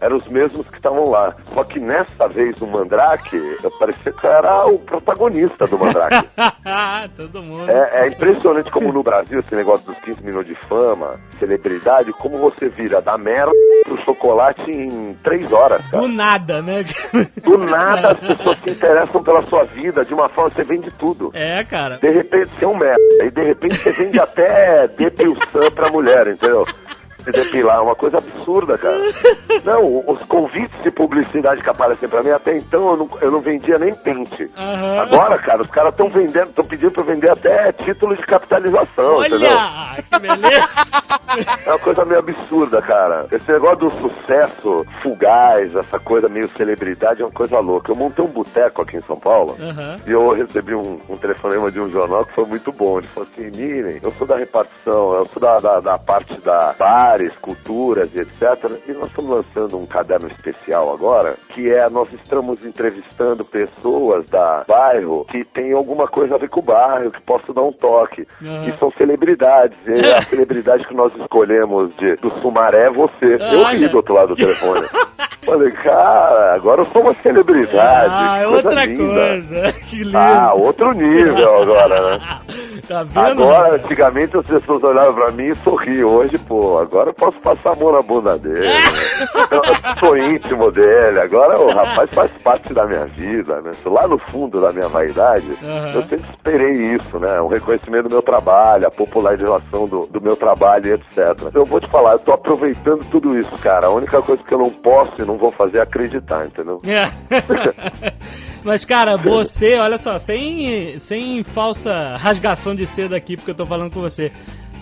[0.00, 1.35] eram os mesmos que estavam lá.
[1.54, 6.28] Só que nessa vez no Mandrake, eu parecia que era o protagonista do Mandrake.
[7.16, 7.70] todo mundo.
[7.70, 12.38] É, é impressionante como no Brasil esse negócio dos 15 minutos de fama, celebridade, como
[12.38, 13.52] você vira da merda
[13.85, 16.02] pro chocolate em 3 horas, cara.
[16.02, 16.85] Do nada, né?
[17.42, 21.30] Do nada as pessoas se interessam pela sua vida, de uma forma você vende tudo.
[21.35, 21.98] É, cara.
[21.98, 26.26] De repente você é um merda, e de repente você vende até depilção pra mulher,
[26.26, 26.64] entendeu?
[27.26, 29.00] Se depilar, é uma coisa absurda, cara.
[29.64, 33.40] Não, os convites de publicidade que aparecem pra mim, até então eu não, eu não
[33.40, 34.48] vendia nem pente.
[34.56, 35.00] Aham.
[35.00, 39.50] Agora, cara, os caras estão vendendo, estão pedindo pra vender até título de capitalização, entendeu?
[39.50, 40.04] Olha!
[40.08, 40.68] Que beleza!
[41.66, 43.26] É uma coisa meio absurda, cara.
[43.32, 47.90] Esse negócio do sucesso fugaz, essa coisa meio celebridade, é uma coisa louca.
[47.90, 49.56] Eu montei um boteco aqui em São Paulo.
[49.60, 49.96] Aham.
[50.06, 52.98] E eu recebi um, um telefonema de um jornal que foi muito bom.
[52.98, 56.74] Ele falou assim, Miren, eu sou da repartição, eu sou da, da, da parte da
[57.16, 58.79] bares, culturas etc.
[58.87, 64.64] E nós estamos lançando um caderno especial agora, que é, nós estamos entrevistando pessoas da
[64.68, 68.26] bairro que tem alguma coisa a ver com o bairro, que possam dar um toque.
[68.42, 68.68] Aham.
[68.68, 69.79] E são celebridades.
[69.87, 73.38] E a celebridade que nós escolhemos de, do Sumaré é você.
[73.40, 74.87] Eu ri do outro lado do telefone.
[75.46, 78.12] Falei, cara, agora eu sou uma celebridade.
[78.12, 79.14] Ah, é outra linda.
[79.14, 79.72] coisa.
[79.87, 80.18] Que lindo.
[80.18, 82.26] Ah, outro nível agora, né?
[82.86, 83.42] Tá vendo?
[83.44, 86.08] Agora, antigamente as pessoas olhavam pra mim e sorriam.
[86.08, 88.68] Hoje, pô, agora eu posso passar a mão na bunda dele.
[89.50, 89.62] Eu
[89.98, 91.20] sou íntimo dele.
[91.20, 93.72] Agora o rapaz faz parte da minha vida, né?
[93.84, 95.86] Lá no fundo da minha vaidade, Aham.
[95.88, 97.40] eu sempre esperei isso, né?
[97.40, 101.50] Um reconhecimento do meu trabalho, a popularização do, do meu trabalho e etc.
[101.54, 103.86] Eu vou te falar, eu tô aproveitando tudo isso, cara.
[103.86, 106.80] A única coisa que eu não posso e não vou fazer é acreditar, entendeu?
[106.86, 107.06] É.
[108.66, 113.64] Mas, cara, você, olha só, sem, sem falsa rasgação de seda aqui, porque eu tô
[113.64, 114.33] falando com você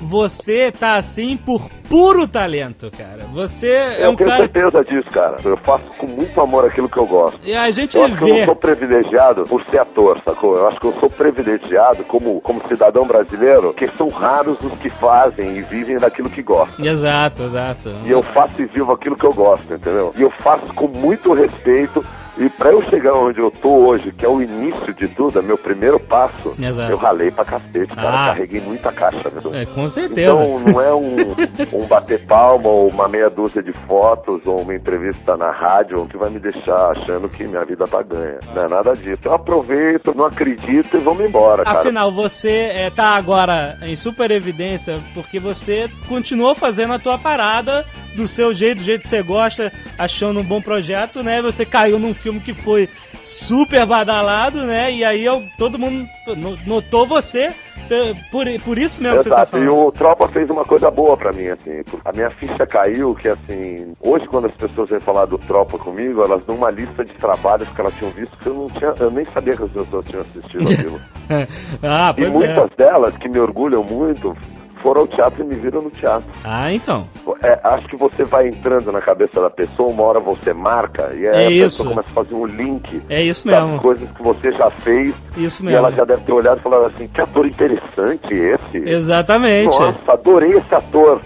[0.00, 3.24] você tá assim por puro talento, cara.
[3.32, 4.40] Você é eu um tenho cara.
[4.42, 5.36] certeza disso, cara.
[5.44, 7.38] Eu faço com muito amor aquilo que eu gosto.
[7.42, 8.38] E a gente Eu acho que eu vê.
[8.40, 10.56] não sou privilegiado por ser ator, sacou?
[10.56, 14.90] Eu acho que eu sou privilegiado como, como cidadão brasileiro, que são raros os que
[14.90, 16.84] fazem e vivem daquilo que gostam.
[16.84, 17.92] Exato, exato.
[18.04, 20.12] E eu faço e vivo aquilo que eu gosto, entendeu?
[20.16, 22.04] E eu faço com muito respeito.
[22.36, 25.42] E pra eu chegar onde eu tô hoje, que é o início de tudo, é
[25.42, 26.90] meu primeiro passo, Exato.
[26.90, 28.22] eu ralei pra cacete, cara.
[28.22, 28.26] Ah.
[28.26, 29.54] Carreguei muita caixa, viu?
[29.54, 30.32] É, com certeza.
[30.32, 31.16] Então não é um,
[31.72, 36.16] um bater palma ou uma meia dúzia de fotos ou uma entrevista na rádio que
[36.16, 38.38] vai me deixar achando que minha vida tá ganha.
[38.52, 39.20] Não é nada disso.
[39.24, 41.80] Eu aproveito, não acredito e vamos embora, cara.
[41.80, 47.84] Afinal, você é, tá agora em super evidência porque você continuou fazendo a tua parada
[48.14, 51.42] do seu jeito, do jeito que você gosta, achando um bom projeto, né?
[51.42, 52.88] Você caiu num filme que foi
[53.24, 54.90] super badalado, né?
[54.90, 57.52] E aí eu, todo mundo no- notou você
[57.90, 59.86] eh, por, por isso mesmo que você tá Exato, e falando.
[59.86, 61.82] o Tropa fez uma coisa boa pra mim, assim.
[62.04, 66.22] A minha ficha caiu, que assim, hoje quando as pessoas vêm falar do Tropa comigo,
[66.24, 69.10] elas dão uma lista de trabalhos que elas tinham visto que eu não tinha, eu
[69.10, 71.00] nem sabia que as pessoas tinham assistido aquilo.
[71.82, 72.28] ah, e é.
[72.28, 74.34] muitas delas, que me orgulham muito,
[74.84, 76.28] foram ao teatro e me viram no teatro.
[76.44, 77.06] Ah, então.
[77.42, 81.26] É, acho que você vai entrando na cabeça da pessoa, uma hora você marca, e
[81.26, 81.78] aí É a isso.
[81.78, 83.80] pessoa começa a fazer um link É isso das mesmo.
[83.80, 85.78] coisas que você já fez, Isso e mesmo.
[85.78, 88.76] ela já deve ter olhado e falado assim, que ator interessante esse.
[88.78, 89.64] Exatamente.
[89.78, 91.18] Nossa, adorei esse ator.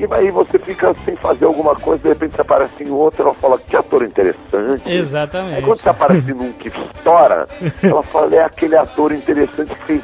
[0.00, 3.34] E aí você fica sem fazer alguma coisa, de repente você aparece em outro, ela
[3.34, 4.82] fala, que ator interessante.
[4.86, 5.62] Aí Exatamente.
[5.62, 7.46] quando você aparece num que estoura,
[7.82, 10.02] ela fala, é aquele ator interessante que fez...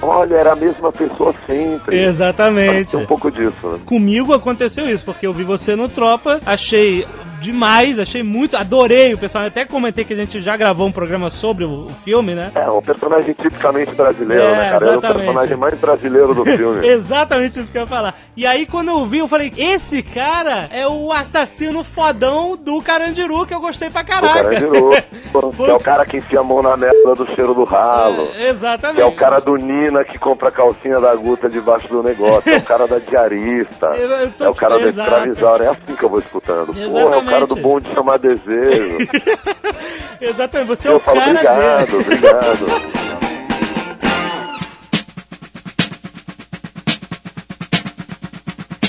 [0.00, 1.98] Olha, era a mesma pessoa sempre.
[2.02, 2.96] Exatamente.
[2.96, 3.78] Um pouco disso, né?
[3.84, 7.06] Comigo aconteceu isso, porque eu vi você no Tropa, achei
[7.40, 9.44] demais, achei muito, adorei o pessoal.
[9.44, 12.50] Até comentei que a gente já gravou um programa sobre o, o filme, né?
[12.54, 14.76] É, um personagem tipicamente brasileiro, É, né, cara?
[14.76, 15.18] Ele é o exatamente.
[15.24, 16.86] personagem mais brasileiro do filme.
[16.86, 18.14] Exatamente isso que eu ia falar.
[18.36, 23.46] E aí, quando eu vi, eu falei: esse cara é o assassino fodão do Carandiru,
[23.46, 24.42] que eu gostei pra O caraca.
[24.44, 24.90] Carandiru.
[25.68, 28.28] é o cara que enfia a mão na merda do cheiro do ralo.
[28.36, 29.00] É, Exatamente.
[29.00, 32.50] É o cara do Nina que compra a calcinha da Guta debaixo do negócio.
[32.50, 33.86] É o cara da diarista.
[33.96, 35.64] Eu- eu É o cara da escravizada.
[35.64, 36.74] É assim que eu vou escutando.
[36.74, 38.98] Porra, é o cara do bom de chamar desejo.
[40.20, 42.02] Exatamente, você é eu o falo, cara obrigado, dele.
[42.02, 43.25] obrigado.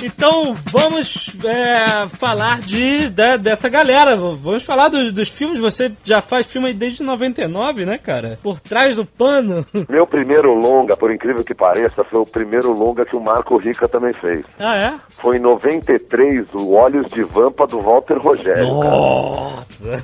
[0.03, 4.15] Então vamos é, falar de, da- dessa galera.
[4.15, 5.59] Vamos falar do- dos filmes.
[5.59, 8.37] Você já faz filme aí desde 99, né, cara?
[8.43, 9.65] Por trás do pano.
[9.89, 13.87] Meu primeiro longa, por incrível que pareça, foi o primeiro longa que o Marco Rica
[13.87, 14.43] também fez.
[14.59, 14.93] Ah, é?
[15.09, 18.79] Foi em 93, o Olhos de Vampa do Walter Rogério.
[18.79, 18.89] cara.
[18.95, 20.03] Nossa!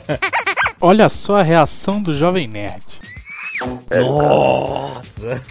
[0.80, 2.82] Olha só a reação do Jovem Nerd.
[3.90, 5.42] É, Nossa!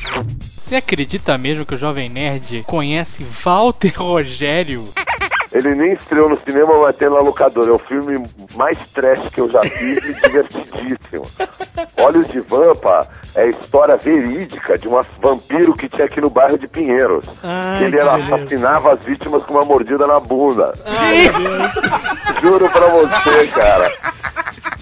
[0.41, 4.88] Você acredita mesmo que o Jovem Nerd conhece Walter Rogério?
[5.52, 7.70] Ele nem estreou no cinema, mas tem na locadora.
[7.70, 11.26] É o filme mais trash que eu já fiz e divertidíssimo.
[11.96, 16.58] Olhos de Vampa é a história verídica de um vampiro que tinha aqui no bairro
[16.58, 17.39] de Pinheiros.
[17.41, 20.74] Ai, que ele era- assassinava as vítimas com uma mordida na bunda.
[20.86, 21.30] Ai!
[22.41, 23.91] Juro pra você, cara.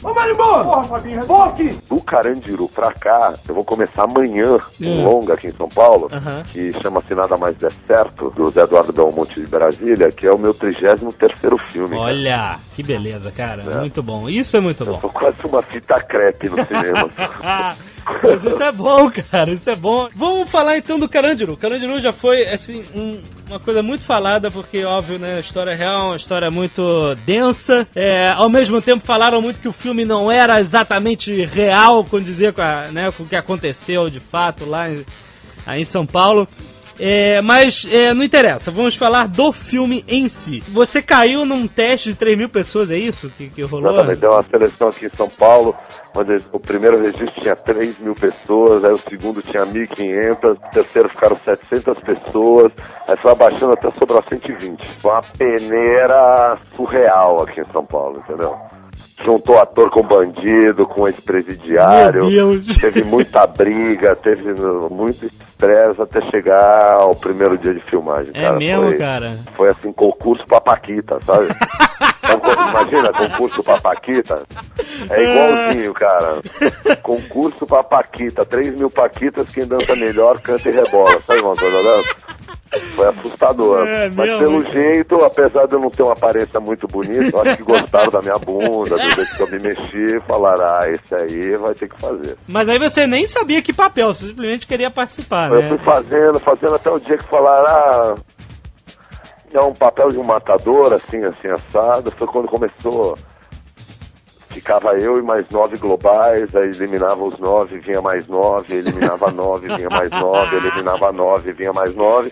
[0.04, 0.64] Ô, Marimbondo!
[0.66, 1.70] Porra, Fabinho, revoque!
[1.90, 5.04] Do Carandiru pra cá, eu vou começar amanhã um Hum.
[5.06, 6.10] longa aqui em São Paulo,
[6.52, 10.38] que chama-se Nada Mais Der Certo, do Zé Eduardo Belmonte de Brasília, que é o
[10.38, 11.96] meu 33º filme.
[11.96, 12.02] cara.
[12.02, 13.64] Olha, que beleza, cara.
[13.80, 14.28] Muito bom.
[14.30, 14.98] Isso é muito bom.
[15.00, 17.10] Tô quase uma fita crepe no cinema.
[18.24, 20.10] Mas isso é bom, cara, isso é bom.
[20.16, 21.56] Vamos falar então do Carandiru.
[21.58, 25.76] Carandiru já foi, assim, um- uma coisa muito falada, porque, óbvio, né, a história é
[25.76, 27.88] real, uma história muito densa.
[27.96, 32.62] É, ao mesmo tempo, falaram muito que o filme não era exatamente real, condizer com,
[32.62, 35.06] a, né, com o que aconteceu de fato lá em,
[35.78, 36.48] em São Paulo.
[37.00, 40.62] É, mas é, não interessa, vamos falar do filme em si.
[40.68, 43.90] Você caiu num teste de 3 mil pessoas, é isso que, que rolou?
[43.90, 45.76] Exatamente, deu uma seleção aqui em São Paulo,
[46.16, 51.10] onde o primeiro registro tinha 3 mil pessoas, aí o segundo tinha 1.500, o terceiro
[51.10, 52.72] ficaram 700 pessoas,
[53.08, 54.88] aí foi abaixando até sobrar 120.
[54.88, 58.56] Foi uma peneira surreal aqui em São Paulo, entendeu?
[59.24, 62.24] Juntou ator com bandido, com ex-presidiário,
[62.82, 64.54] teve muita briga, teve
[64.92, 68.32] muito estresse até chegar ao primeiro dia de filmagem.
[68.36, 68.58] É cara.
[68.58, 69.38] mesmo, Foi- cara?
[69.56, 71.48] foi assim, concurso pra Paquita, sabe?
[72.24, 74.42] Concurso- Imagina, concurso pra Paquita.
[75.10, 76.42] É igualzinho, cara.
[77.02, 78.46] Concurso pra Paquita.
[78.46, 81.20] 3 mil Paquitas, quem dança melhor, canta e rebola.
[81.22, 82.16] Sabe uma coisa dessa?
[82.96, 83.88] Foi assustador.
[83.88, 87.58] É, Mas pelo jeito, apesar de eu não ter uma aparência muito bonita, eu acho
[87.58, 91.58] que gostaram da minha bunda, do jeito que eu me mexi, falaram, ah, esse aí
[91.58, 92.38] vai ter que fazer.
[92.48, 95.70] Mas aí você nem sabia que papel, você simplesmente queria participar, Eu né?
[95.70, 98.16] fui fazendo, fazendo até o dia que falaram, ah,
[99.54, 102.12] é um papel de um matador, assim, assim, assado.
[102.12, 103.18] Foi quando começou.
[104.50, 109.68] Ficava eu e mais nove globais, aí eliminava os nove, vinha mais nove, eliminava nove,
[109.76, 112.32] vinha mais nove, eliminava nove, vinha mais nove.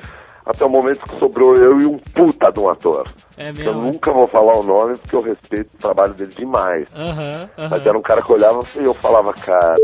[0.51, 3.07] Até o momento que sobrou eu e um puta de um ator.
[3.37, 3.81] É Que eu mesmo.
[3.83, 6.85] nunca vou falar o nome porque eu respeito o trabalho dele demais.
[6.93, 7.81] Aham, Mas aham.
[7.89, 9.75] era um cara que olhava e eu falava, cara,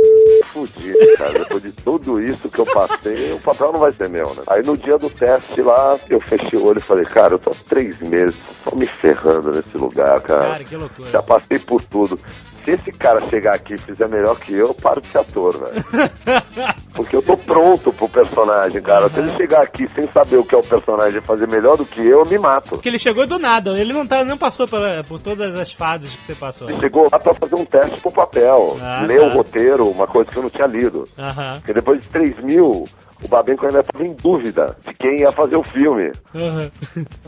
[0.52, 1.32] fudido, cara.
[1.40, 4.44] Depois de tudo isso que eu passei, o papel não vai ser meu, né?
[4.48, 7.50] Aí no dia do teste lá, eu fechei o olho e falei, cara, eu tô
[7.52, 10.50] há três meses só me ferrando nesse lugar, cara.
[10.50, 11.10] Cara, que loucura.
[11.12, 12.20] Já passei por tudo.
[12.68, 15.54] Se esse cara chegar aqui e fizer melhor que eu, eu paro de ser ator,
[15.58, 15.86] velho.
[16.94, 19.08] Porque eu tô pronto pro personagem, cara.
[19.08, 21.86] Se ele chegar aqui sem saber o que é o personagem e fazer melhor do
[21.86, 22.72] que eu, eu me mato.
[22.72, 26.14] Porque ele chegou do nada, ele não, tá, não passou pela- por todas as fases
[26.14, 26.70] que você passou.
[26.70, 28.76] Ele chegou lá pra fazer um teste pro papel.
[28.82, 29.28] Ah, ler tá.
[29.28, 31.06] o roteiro, uma coisa que eu não tinha lido.
[31.18, 32.84] Aham, Porque depois de 3 mil,
[33.24, 36.12] o Babenco ainda estava em dúvida de quem ia fazer o filme.
[36.36, 36.70] aham.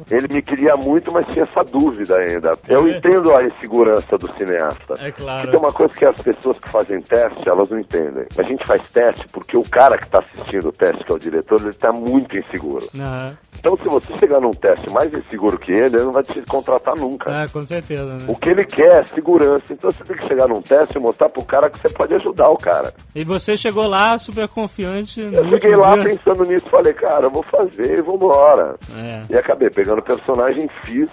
[0.10, 2.54] Ele me queria muito, mas tinha essa dúvida ainda.
[2.68, 2.92] Eu É.
[2.92, 4.96] entendo a insegurança do cineasta.
[5.00, 5.42] É claro.
[5.42, 8.26] Porque tem uma coisa que as pessoas que fazem teste, elas não entendem.
[8.38, 11.20] A gente faz teste porque o cara que está assistindo o teste, que é o
[11.20, 12.86] diretor, ele está muito inseguro.
[12.96, 13.38] Aham.
[13.60, 16.96] Então, se você chegar num teste mais inseguro que ele, ele não vai te contratar
[16.96, 17.30] nunca.
[17.44, 18.26] Ah, com certeza, né?
[18.28, 19.64] O que ele quer é segurança.
[19.70, 22.50] Então, você tem que chegar num teste e mostrar pro cara que você pode ajudar
[22.50, 22.94] o cara.
[23.14, 27.44] E você chegou lá super confiante Eu cheguei lá pensando nisso falei, cara, eu vou
[27.44, 28.76] fazer e vambora.
[28.96, 31.10] É, E acabei pegando o personagem, fiz.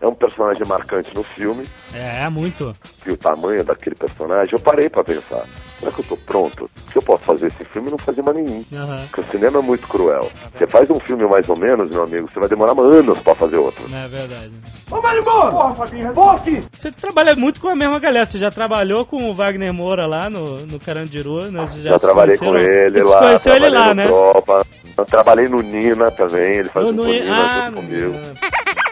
[0.00, 1.64] É um personagem marcante no filme.
[1.94, 2.74] é, é muito.
[3.06, 5.44] E o tamanho daquele personagem, eu parei pra pensar.
[5.78, 6.70] Será que eu tô pronto?
[6.90, 8.64] Se eu posso fazer esse filme e não fazer mais nenhum.
[8.74, 8.96] Aham.
[9.10, 10.30] Porque o cinema é muito cruel.
[10.56, 13.56] Você faz um filme mais ou menos, meu amigo, você vai demorar anos pra fazer
[13.56, 13.84] outro.
[13.94, 14.52] É verdade.
[14.90, 15.50] Ô, Marimbondo!
[15.50, 16.62] Porra, Fabinho, volte!
[16.72, 18.24] Você trabalha muito com a mesma galera.
[18.24, 21.66] Você já trabalhou com o Wagner Moura lá no, no Carandiru, né?
[21.66, 24.06] Você Já, se trabalhei com ele você lá, conheceu ele trabalhei lá, no né?
[24.06, 24.66] Tropa.
[24.96, 28.14] Eu trabalhei no Nina também, ele faz No, um no, Nina ah, junto no, comigo.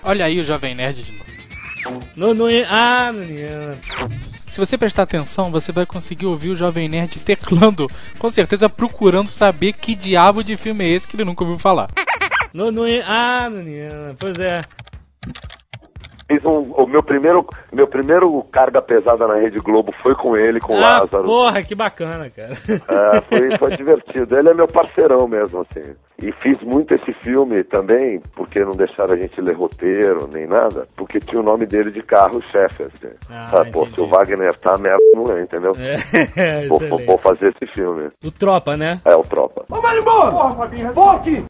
[0.04, 2.00] Olha aí o Jovem Nerd de novo.
[2.14, 6.88] no, no, ah, no, no, Se você prestar atenção, você vai conseguir ouvir o Jovem
[6.88, 7.88] Nerd teclando,
[8.20, 11.88] com certeza procurando saber que diabo de filme é esse que ele nunca ouviu falar.
[12.54, 14.60] no, no, ah, no, pois é.
[16.28, 20.60] Fiz um, o meu primeiro, meu primeiro carga pesada na Rede Globo foi com ele,
[20.60, 21.24] com o Ah, Lázaro.
[21.24, 22.56] porra, que bacana, cara.
[22.68, 24.38] É, foi, foi divertido.
[24.38, 25.96] Ele é meu parceirão mesmo, assim.
[26.22, 30.86] E fiz muito esse filme também, porque não deixaram a gente ler roteiro nem nada,
[30.96, 33.12] porque tinha o nome dele de carro-chefe, assim.
[33.28, 35.72] Ah, Ah, pô, se o Wagner tá, merda não é, entendeu?
[35.76, 38.10] É, Vou, vou, vou fazer esse filme.
[38.24, 39.00] O Tropa, né?
[39.04, 39.64] É o Tropa.
[39.68, 40.30] Ô, Marimbondo!
[40.30, 40.92] Porra, Fabinho!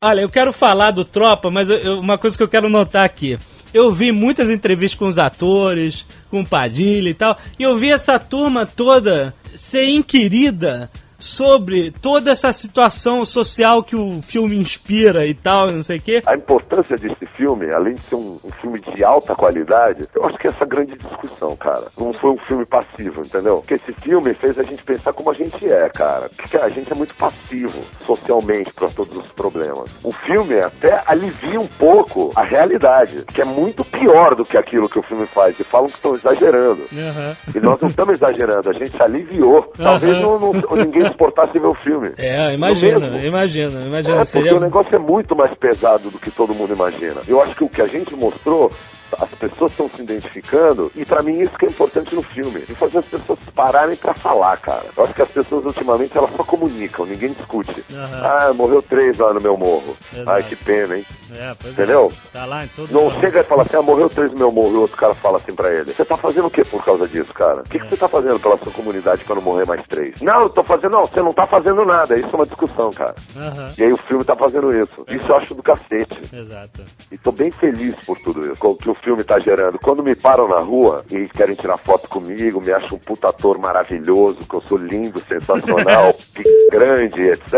[0.03, 3.05] Olha, eu quero falar do Tropa, mas eu- eu- uma coisa que eu quero notar
[3.05, 3.37] aqui.
[3.73, 7.91] Eu vi muitas entrevistas com os atores, com o Padilha e tal, e eu vi
[7.93, 10.89] essa turma toda ser inquirida
[11.25, 16.23] sobre toda essa situação social que o filme inspira e tal, não sei o quê.
[16.27, 20.37] A importância desse filme, além de ser um, um filme de alta qualidade, eu acho
[20.39, 21.85] que é essa grande discussão, cara.
[21.99, 23.59] Não foi um filme passivo, entendeu?
[23.59, 26.29] Porque esse filme fez a gente pensar como a gente é, cara.
[26.37, 30.01] Porque a gente é muito passivo socialmente para todos os problemas.
[30.05, 34.89] O filme até alivia um pouco a realidade, que é muito pior do que aquilo
[34.89, 35.59] que o filme faz.
[35.59, 36.83] E falam que estão exagerando.
[36.93, 37.37] Aham.
[37.55, 39.63] E nós não estamos exagerando, a gente aliviou.
[39.77, 40.23] Talvez Aham.
[40.39, 42.13] não, não- ninguém suportasse ver o filme.
[42.19, 44.15] É, imagina, imagina, imagina.
[44.15, 44.57] É, porque seria...
[44.57, 47.23] o negócio é muito mais pesado do que todo mundo imagina.
[47.27, 48.71] Eu acho que o que a gente mostrou,
[49.19, 52.75] as pessoas estão se identificando, e pra mim isso que é importante no filme, de
[52.75, 54.85] fazer as pessoas pararem pra falar, cara.
[54.97, 57.85] Eu acho que as pessoas ultimamente elas só comunicam, ninguém discute.
[57.95, 58.23] Aham.
[58.25, 59.97] Ah, morreu três lá no meu morro.
[60.13, 60.31] Exato.
[60.31, 61.05] Ai, que pena, hein?
[61.33, 62.13] É, pois Entendeu?
[62.13, 62.39] É.
[62.39, 63.21] Tá lá em todo Não lugar.
[63.21, 65.37] chega e fala assim, ah, morreu três no meu morro, e o outro cara fala
[65.39, 65.93] assim pra ele.
[65.93, 67.61] Você tá fazendo o que por causa disso, cara?
[67.61, 70.21] O que, que você tá fazendo pela sua comunidade pra não morrer mais três?
[70.23, 72.17] Não, eu tô fazendo, não, você não tá fazendo nada.
[72.17, 73.15] Isso é uma discussão, cara.
[73.37, 73.71] Aham.
[73.79, 75.05] E aí o filme tá fazendo isso.
[75.09, 76.21] Isso eu acho do cacete.
[76.33, 76.85] Exato.
[77.11, 79.79] E tô bem feliz por tudo isso, com que o filme tá gerando.
[79.79, 83.59] Quando me param na rua e querem tirar foto comigo, me acham um puta ator
[83.59, 86.15] maravilhoso, que eu sou lindo, sensacional,
[86.71, 87.55] grande, etc.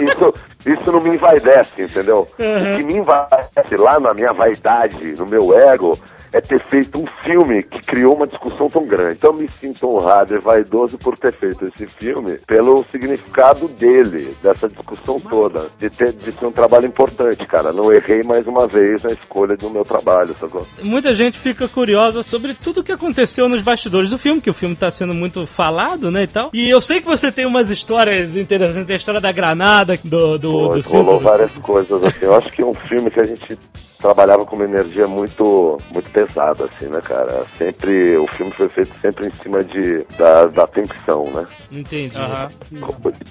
[0.00, 0.34] Isso,
[0.66, 2.28] isso não me envaidece, entendeu?
[2.38, 5.98] O que me envaidece lá na minha vaidade, no meu ego,
[6.32, 9.14] é ter feito um filme que criou uma discussão tão grande.
[9.14, 14.36] Então eu me sinto honrado e vaidoso por ter feito esse filme pelo significado dele,
[14.42, 17.72] dessa discussão toda, de, ter, de ser um trabalho importante, cara.
[17.72, 20.66] Não errei mais uma vez na escolha do meu trabalho, sacou?
[20.82, 24.54] Muita gente fica curiosa sobre tudo o que aconteceu nos bastidores do filme, que o
[24.54, 26.50] filme tá sendo muito falado, né, e tal.
[26.52, 30.49] E eu sei que você tem umas histórias interessantes, a história da granada, do, do
[30.50, 32.24] do, do rolou várias coisas, assim.
[32.24, 33.58] Eu acho que é um filme que a gente
[34.00, 37.44] trabalhava com uma energia muito, muito pesada, assim, né, cara?
[37.56, 41.46] Sempre, o filme foi feito sempre em cima de, da, da tensão, né?
[41.70, 42.16] Entendi.
[42.16, 42.50] Aham.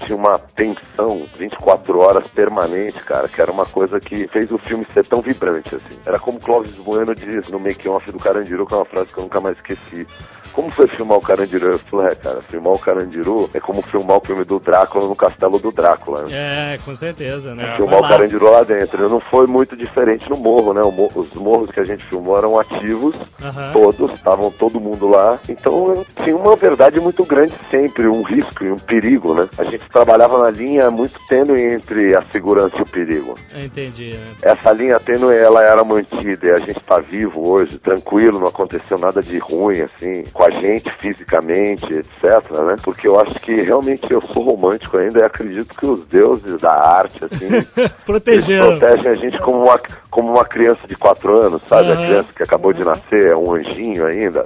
[0.06, 4.86] Tinha uma tensão 24 horas permanente, cara, que era uma coisa que fez o filme
[4.94, 6.00] ser tão vibrante, assim.
[6.06, 9.24] Era como Clóvis Bueno diz no making-off do Carandiru, que é uma frase que eu
[9.24, 10.06] nunca mais esqueci.
[10.54, 11.72] Como foi filmar o Carandiru?
[11.72, 15.16] Eu falei, é, cara, filmar o Carandiru é como filmar o filme do Drácula no
[15.16, 16.74] castelo do Drácula, né?
[16.74, 17.76] É, com certeza, né?
[17.78, 18.08] filmar o.
[18.10, 19.08] Carandiru lá dentro.
[19.08, 20.82] Não foi muito diferente no morro, né?
[21.16, 23.72] Os morros que a gente filmou eram ativos, Aham.
[23.72, 25.40] todos, estavam todo mundo lá.
[25.48, 29.48] Então tinha uma verdade muito grande sempre, um risco e um perigo, né?
[29.58, 33.36] A gente trabalhava na linha muito tênue entre a segurança e o perigo.
[33.56, 34.36] Entendi, né?
[34.42, 38.98] Essa linha tênue, ela era mantida e a gente tá vivo hoje, tranquilo, não aconteceu
[38.98, 42.76] nada de ruim, assim, com a gente fisicamente, etc, né?
[42.84, 46.72] Porque eu acho que realmente eu sou romântico ainda e acredito que os deuses da
[46.72, 47.48] arte, assim,
[48.06, 49.80] protegem a gente como uma,
[50.10, 51.92] como uma criança de quatro anos, sabe?
[51.92, 52.02] Aham.
[52.02, 54.44] A criança que acabou de nascer, é um anjinho ainda,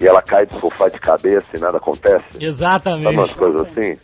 [0.00, 2.24] e ela cai do sofá de cabeça e nada acontece.
[2.32, 3.34] Sabe umas Exatamente.
[3.36, 3.96] coisas assim?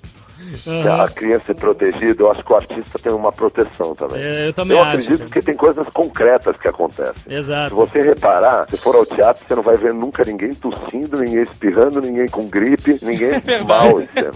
[0.67, 1.05] Aham.
[1.05, 4.23] a criança é protegida, eu acho que o artista tem uma proteção também.
[4.23, 4.97] É, eu também Eu acho.
[4.97, 7.15] acredito que tem coisas concretas que acontecem.
[7.15, 7.75] Se Exato.
[7.75, 12.01] você reparar, se for ao teatro, você não vai ver nunca ninguém tossindo, ninguém espirrando,
[12.01, 13.33] ninguém com gripe, ninguém
[13.69, 14.33] mal em cena.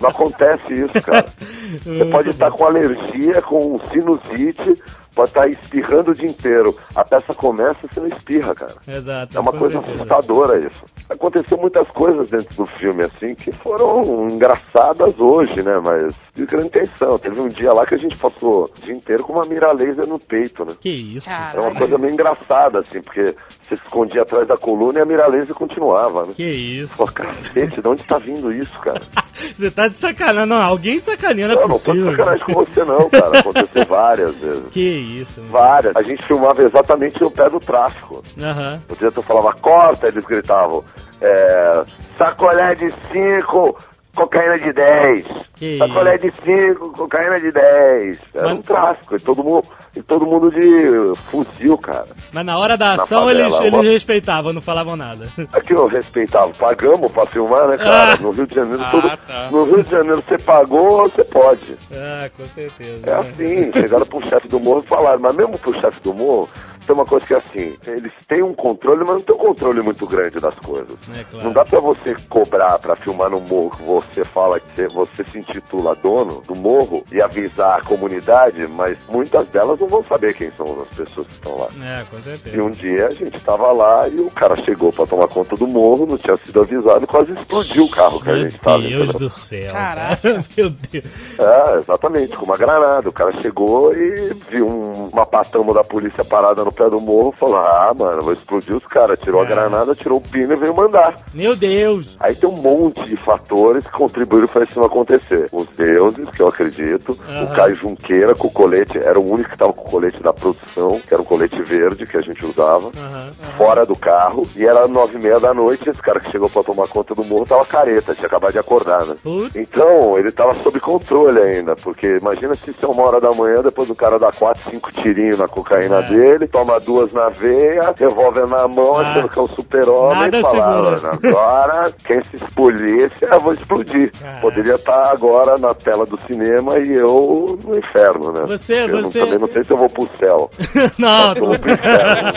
[0.00, 1.26] Não acontece isso, cara.
[1.80, 4.82] Você pode estar com alergia, com sinusite,
[5.20, 6.74] pode estar espirrando o dia inteiro.
[6.94, 8.74] A peça começa e você não espirra, cara.
[8.86, 9.36] Exato.
[9.36, 10.04] É uma coisa certeza.
[10.04, 10.82] assustadora isso.
[11.08, 15.78] Aconteceu muitas coisas dentro do filme, assim, que foram engraçadas hoje, né?
[15.82, 17.18] Mas de grande tensão.
[17.18, 20.06] Teve um dia lá que a gente passou o dia inteiro com uma mira laser
[20.06, 20.72] no peito, né?
[20.80, 21.28] Que isso?
[21.28, 21.58] Cara.
[21.58, 25.04] É uma coisa meio engraçada, assim, porque você se escondia atrás da coluna e a
[25.06, 26.32] mira laser continuava, né?
[26.34, 26.96] Que isso?
[26.96, 29.00] Pô, cacete, de onde tá vindo isso, cara?
[29.58, 30.46] Você tá de sacanagem.
[30.48, 32.10] Não, alguém sacaneando é Eu não tô de possível.
[32.12, 33.38] sacanagem com você, não, cara.
[33.38, 34.64] Aconteceu várias vezes.
[34.70, 35.40] Que isso?
[35.40, 35.52] mano.
[35.52, 35.96] Várias.
[35.96, 38.22] A gente filmava exatamente no pé do tráfico.
[38.40, 38.80] Aham.
[38.88, 40.84] O diretor falava, corta, eles gritavam,
[41.20, 41.82] é,
[42.18, 43.76] sacolé de 5,
[44.14, 45.24] cocaína de 10.
[45.54, 48.18] Que Sacolé de 5, cocaína de 10.
[48.34, 49.62] Era Mas- um tráfico, e todo mundo,
[49.94, 52.06] e todo mundo de fuzil, cara.
[52.32, 55.26] Mas na hora da Na ação favela, eles, uma- eles respeitavam, não falavam nada.
[55.54, 58.14] Aqui eu respeitava, pagamos pra filmar, né, cara?
[58.14, 58.16] Ah.
[58.20, 59.48] No Rio de Janeiro, Ah, tudo, tá.
[59.50, 61.76] no Rio de Janeiro você pagou, você pode.
[61.94, 63.06] ah, com certeza.
[63.10, 66.48] É assim, chegaram pro chefe do morro e falaram, mas mesmo pro chefe do morro,
[66.86, 69.82] tem uma coisa que é assim, eles têm um controle, mas não tem um controle
[69.82, 70.96] muito grande das coisas.
[71.16, 71.44] É claro.
[71.46, 75.24] Não dá pra você cobrar pra filmar no morro que você fala que você, você
[75.24, 80.34] se intitula dono do morro e avisar a comunidade, mas muitas delas não vão saber
[80.34, 81.68] quem são as pessoas que estão lá.
[81.84, 82.56] É, com certeza.
[82.56, 85.66] E um dia a gente tava lá e o cara chegou pra tomar conta do
[85.66, 88.78] morro, não tinha sido avisado e quase explodiu o carro que a Meu gente tava.
[88.82, 89.18] Deus entendeu?
[89.20, 89.72] do céu.
[89.72, 90.16] Caraca.
[90.16, 90.44] cara.
[90.56, 91.04] Meu Deus.
[91.38, 93.08] É, exatamente, com uma granada.
[93.08, 97.34] O cara chegou e viu um- uma patama da polícia parada no pé do morro,
[97.38, 99.18] falou, ah, mano, vou explodir os caras.
[99.18, 99.48] Tirou a É.
[99.48, 101.14] granada, tirou o pino e veio mandar.
[101.34, 102.16] Meu Deus.
[102.18, 105.48] Aí tem um monte de fatores que contribuíram para isso não acontecer.
[105.52, 107.44] Os deuses, que eu acredito, Aham.
[107.44, 110.32] o Caio Junqueira com o colete, era o único que tava com o colete da
[110.32, 112.90] produção, que era um colete verde que a gente usava.
[112.96, 113.30] Aham.
[113.58, 115.88] Fora do carro, e era nove e meia da noite.
[115.90, 119.04] Esse cara que chegou pra tomar conta do morro tava careta, tinha acabado de acordar,
[119.04, 119.16] né?
[119.54, 123.60] Então, ele tava sob controle ainda, porque imagina se isso é uma hora da manhã,
[123.62, 126.02] depois o cara dá quatro, cinco tirinhos na cocaína É.
[126.08, 129.00] dele, toma duas na veia, revólver na mão, Ah.
[129.08, 131.10] achando que é um super-homem e fala, segura.
[131.12, 134.12] "Ah, agora, quem se explodisse, eu vou explodir.
[134.24, 134.38] Ah.
[134.40, 138.42] Poderia estar agora na tela do cinema e eu no inferno, né?
[138.48, 140.50] Você- eu não- você- também não sei se eu vou pro céu.
[140.98, 142.28] Não, Eu vou pro inferno.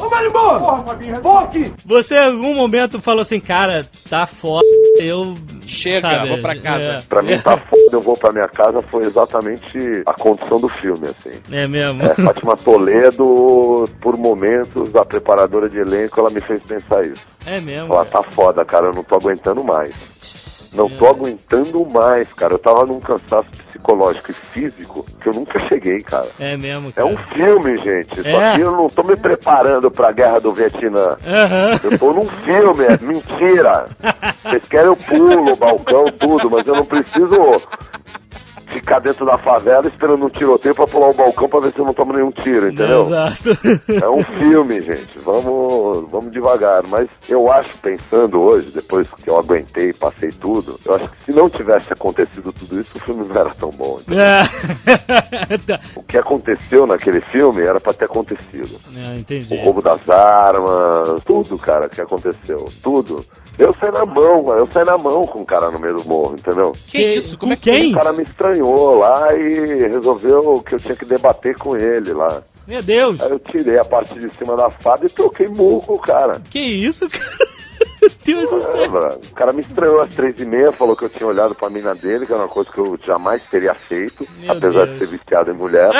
[0.00, 0.58] Ô, vai embora!
[0.58, 1.72] Porra, Fabinho, volte!
[1.84, 4.64] você em algum momento falou assim, cara, tá foda,
[5.00, 5.34] eu...
[5.66, 6.82] Chega, sabe, vou pra casa.
[6.82, 10.68] É, Pra mim tá foda, eu vou pra minha casa, foi exatamente a condição do
[10.68, 11.38] filme, assim.
[11.52, 12.02] é mesmo.
[12.04, 13.27] É, Fátima Toledo,
[14.00, 17.26] por momentos, a preparadora de elenco, ela me fez pensar isso.
[17.46, 17.88] É mesmo.
[17.88, 20.28] Falar, tá foda, cara, eu não tô aguentando mais.
[20.72, 22.52] Não tô aguentando mais, cara.
[22.54, 26.28] Eu tava num cansaço psicológico e físico que eu nunca cheguei, cara.
[26.38, 27.06] É mesmo, É cara.
[27.08, 28.28] um filme, gente.
[28.28, 28.50] É.
[28.50, 31.16] aqui eu não tô me preparando pra guerra do Vietnã.
[31.26, 31.80] Aham.
[31.82, 33.86] Eu tô num filme, é mentira.
[34.44, 37.36] Vocês querem eu pulo, o balcão, tudo, mas eu não preciso
[38.78, 41.84] ficar dentro da favela esperando um tiroteio pra pular o balcão pra ver se eu
[41.84, 43.06] não tomo nenhum tiro, entendeu?
[43.06, 43.50] Exato.
[44.02, 45.18] É um filme, gente.
[45.24, 46.82] Vamos, vamos devagar.
[46.86, 51.36] Mas eu acho, pensando hoje, depois que eu aguentei, passei tudo, eu acho que se
[51.38, 53.98] não tivesse acontecido tudo isso, o filme não era tão bom.
[54.10, 54.38] É.
[55.66, 55.80] Tá.
[55.96, 58.78] O que aconteceu naquele filme era pra ter acontecido.
[58.96, 62.66] É, O roubo das armas, tudo, cara, que aconteceu.
[62.82, 63.24] Tudo.
[63.58, 64.60] Eu saí na mão, mano.
[64.60, 66.72] Eu saí na mão com o cara no meio do morro, entendeu?
[66.90, 67.36] Que isso?
[67.36, 67.92] Como é que quem?
[67.92, 72.42] O cara me estranhou, lá e resolveu que eu tinha que debater com ele lá.
[72.66, 73.20] Meu Deus.
[73.20, 76.40] Aí eu tirei a parte de cima da fada e troquei murro, cara.
[76.50, 77.24] Que isso, cara?
[78.26, 78.90] Meu Deus do É, céu.
[78.92, 79.18] mano.
[79.30, 81.94] O cara me estranhou às três e meia, falou que eu tinha olhado pra mina
[81.94, 84.92] dele, que era uma coisa que eu jamais teria feito, Meu apesar Deus.
[84.92, 85.90] de ser viciado em mulher.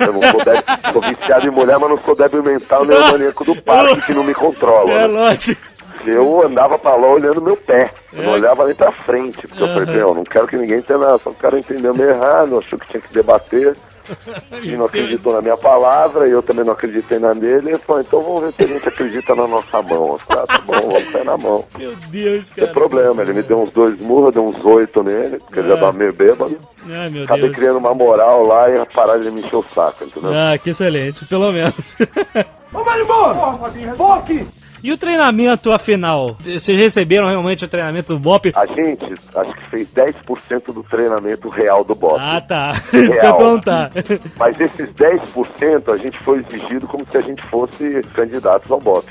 [0.00, 3.02] Eu não sou, débil, sou viciado em mulher, mas não sou débil mental nem o
[3.12, 4.90] maníaco do parque que não me controla.
[4.90, 5.06] É né?
[5.06, 5.60] lógico.
[6.04, 7.90] Eu andava pra lá olhando meu pé.
[8.12, 8.34] Eu não É.
[8.34, 9.46] olhava nem pra frente.
[9.46, 11.18] Porque eu falei, meu, não quero que ninguém entenda.
[11.22, 13.76] Só o cara entendeu meio errado, achou que tinha que debater.
[14.62, 17.70] E não acreditou na minha palavra, e eu também não acreditei na dele.
[17.70, 20.16] Ele falou, então vamos ver se a gente acredita na nossa mão.
[20.18, 21.64] Falei, ah, tá bom, vamos sair na mão.
[21.76, 22.72] Meu Deus, Não tem cara.
[22.72, 25.80] problema, ele me deu uns dois murros, deu uns oito nele, porque ele já É.
[25.80, 26.56] tava meio bêbado.
[26.88, 27.56] Ai, meu Acabei Deus.
[27.56, 30.30] criando uma moral lá e pararam de me encher o saco, entendeu?
[30.32, 31.74] Ah, que excelente, pelo menos.
[32.70, 33.34] Vamos embora!
[33.34, 34.46] Porra, Fabinho, reboque!
[34.82, 36.36] E o treinamento, afinal?
[36.40, 38.52] Vocês receberam realmente o treinamento do BOP?
[38.54, 39.04] A gente,
[39.34, 42.18] acho que fez 10% do treinamento real do Bob.
[42.20, 42.72] Ah, tá.
[42.92, 43.90] Isso que eu perguntar.
[44.38, 49.06] Mas esses 10% a gente foi exigido como se a gente fosse candidatos ao BOP.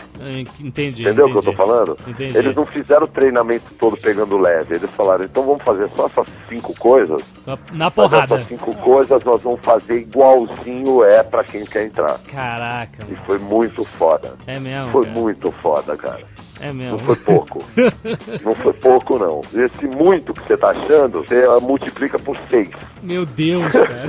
[0.59, 1.01] Entendi.
[1.03, 1.97] Entendeu o que eu tô falando?
[2.07, 2.38] Entendi.
[2.38, 4.76] Eles não fizeram o treinamento todo pegando leve.
[4.76, 7.22] Eles falaram, então vamos fazer só essas cinco coisas.
[7.45, 8.36] Na Mas porrada.
[8.36, 12.18] essas cinco coisas nós vamos fazer igualzinho é pra quem quer entrar.
[12.32, 14.34] Caraca, E foi muito foda.
[14.47, 14.91] é mesmo.
[14.91, 15.20] Foi cara.
[15.20, 16.24] muito foda, cara.
[16.60, 16.91] É mesmo.
[16.91, 17.64] Não foi pouco.
[18.43, 19.41] não foi pouco, não.
[19.53, 22.70] Esse muito que você tá achando, você multiplica por seis.
[23.03, 24.08] Meu Deus, cara.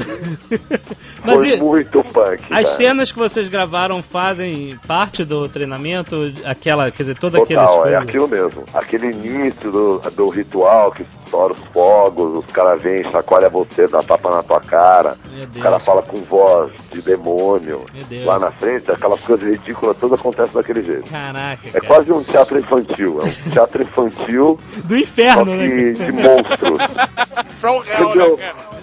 [1.23, 2.43] Foi e, muito punk.
[2.43, 2.65] as cara.
[2.67, 6.33] cenas que vocês gravaram fazem parte do treinamento?
[6.45, 8.65] Aquela, quer dizer, toda aquela Total, é aquilo mesmo.
[8.73, 14.03] Aquele início do, do ritual que estoura os fogos, os caras vêm, chacoalha você, dá
[14.03, 15.17] tapa na tua cara.
[15.55, 17.85] O cara fala com voz de demônio.
[18.25, 21.11] Lá na frente, aquelas coisas ridículas, tudo acontece daquele jeito.
[21.11, 21.87] Caraca, É cara.
[21.87, 23.21] quase um teatro infantil.
[23.23, 25.69] É um teatro infantil, Do só inferno, né?
[25.69, 26.79] que de monstros.
[27.61, 28.77] From hell, né, cara?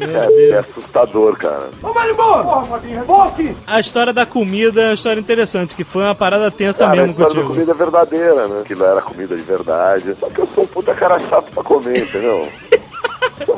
[0.00, 1.68] É, é assustador, cara.
[2.82, 3.56] Reboque!
[3.66, 6.96] A história da comida é uma história interessante, que foi uma parada tensa Cara, a
[6.96, 7.54] mesmo história da contigo.
[7.54, 8.60] comida é verdadeira, né?
[8.62, 10.14] Aquilo era comida de verdade.
[10.18, 12.48] Só que eu sou um puta cara chato pra comer, entendeu?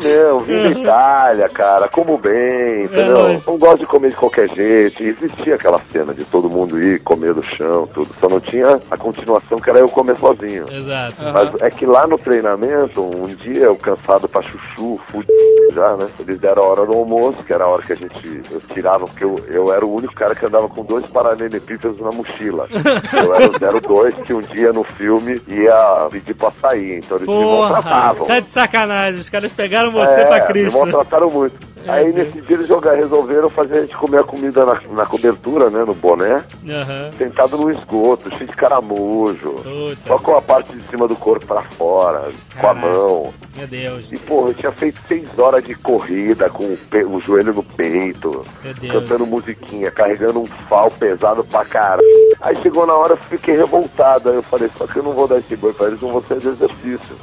[0.03, 3.19] Mesmo, vim da Itália, cara, como bem, entendeu?
[3.19, 3.51] lógico.
[3.51, 5.03] Não gosto de comer de qualquer jeito.
[5.03, 8.15] E existia aquela cena de todo mundo ir comer do chão, tudo.
[8.21, 10.67] Só não tinha a continuação que era eu comer sozinho.
[10.71, 11.17] Exato.
[11.33, 15.35] Mas é que lá no treinamento, um dia eu cansado pra chuchu, fudido
[15.73, 16.09] já, né?
[16.21, 19.07] Eles deram a hora do almoço, que era a hora que a gente eu tirava,
[19.07, 22.69] porque eu, eu era o único cara que andava com dois paralelepípedos na mochila.
[23.15, 27.29] Eu era o 02 que um dia no filme ia pedir pra sair, então eles
[27.29, 28.27] me Porra, maltratavam.
[28.27, 29.21] tá de sacanagem.
[29.21, 30.79] Os caras pegaram você É, pra me Cristo.
[30.79, 31.75] maltrataram muito.
[31.87, 35.69] Aí nesse dia eles jogaram, resolveram fazer a gente comer a comida na, na cobertura,
[35.69, 35.85] né?
[35.87, 37.11] No boné, Aham.
[37.19, 39.51] sentado no esgoto, cheio de caramujo.
[39.63, 42.87] Puta, Só com a parte de cima do corpo pra fora, com a Caraca.
[42.87, 43.35] mão.
[43.55, 44.07] meu Deus.
[44.11, 47.63] E, porra, eu tinha feito seis horas de corrida com o, pe- o joelho no
[47.63, 48.43] peito,
[48.91, 52.01] cantando musiquinha, carregando um fal pesado pra caralho.
[52.41, 54.31] Aí chegou na hora, eu fiquei revoltado.
[54.31, 56.23] Aí eu falei, só que eu não vou dar esse boi pra eles, não vou
[56.23, 57.15] de exercício.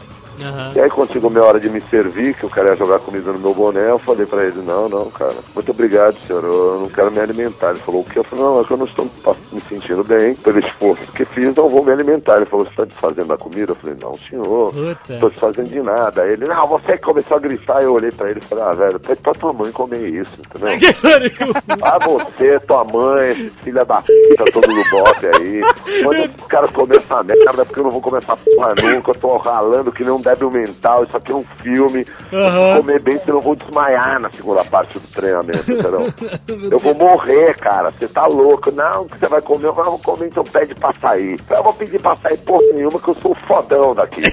[0.44, 0.72] Aham.
[0.76, 3.32] E aí quando chegou minha hora de me servir, que o cara ia jogar comida
[3.32, 6.90] no meu boné, eu falei pra ele, não, não, cara, muito obrigado, senhor, eu não
[6.90, 7.72] quero me alimentar.
[7.72, 8.18] Ele falou, o que?
[8.18, 9.10] Eu falei, não, é que eu não estou
[9.52, 12.38] me sentindo bem, pelo esforço que fiz, não vou me alimentar.
[12.38, 13.72] Ele falou, você está desfazendo a comida?
[13.72, 15.14] Eu falei, não, senhor, Puta.
[15.14, 16.24] estou desfazendo de nada.
[16.24, 18.74] Aí ele, não, você que começou a gritar, eu olhei pra ele e falei, ah,
[18.74, 20.72] velho, pede pra tua mãe comer isso, entendeu?
[21.82, 25.62] Ah, você, tua mãe, filha da puta, todo no bote aí.
[26.04, 29.12] Manda esses caras comer essa merda, porque eu não vou comer essa porra nunca.
[29.12, 31.04] Eu tô ralando que nem um débil mental.
[31.04, 32.06] Isso aqui é um filme.
[32.32, 36.14] Vou comer bem, senão eu vou desmaiar na segunda parte do treinamento, entendeu?
[36.72, 37.92] Eu vou morrer, cara.
[37.92, 38.72] Você tá louco.
[38.72, 41.40] Não, que você vai comer, eu vou comer, então pede pra sair.
[41.50, 44.22] Eu vou pedir pra sair porra nenhuma, que eu sou o fodão daqui.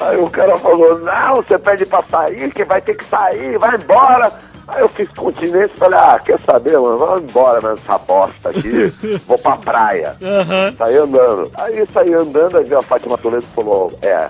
[0.00, 3.76] Aí o cara falou, não, você pede pra sair, que vai ter que sair, vai
[3.76, 4.32] embora.
[4.66, 8.86] Aí eu fiz continência e falei, ah, quer saber, mano, vamos embora nessa bosta aqui,
[9.26, 10.16] vou pra praia.
[10.22, 10.74] Aham.
[10.76, 11.50] Saí andando.
[11.54, 14.28] Aí saí andando, aí veio a Fátima Toledo e falou, é,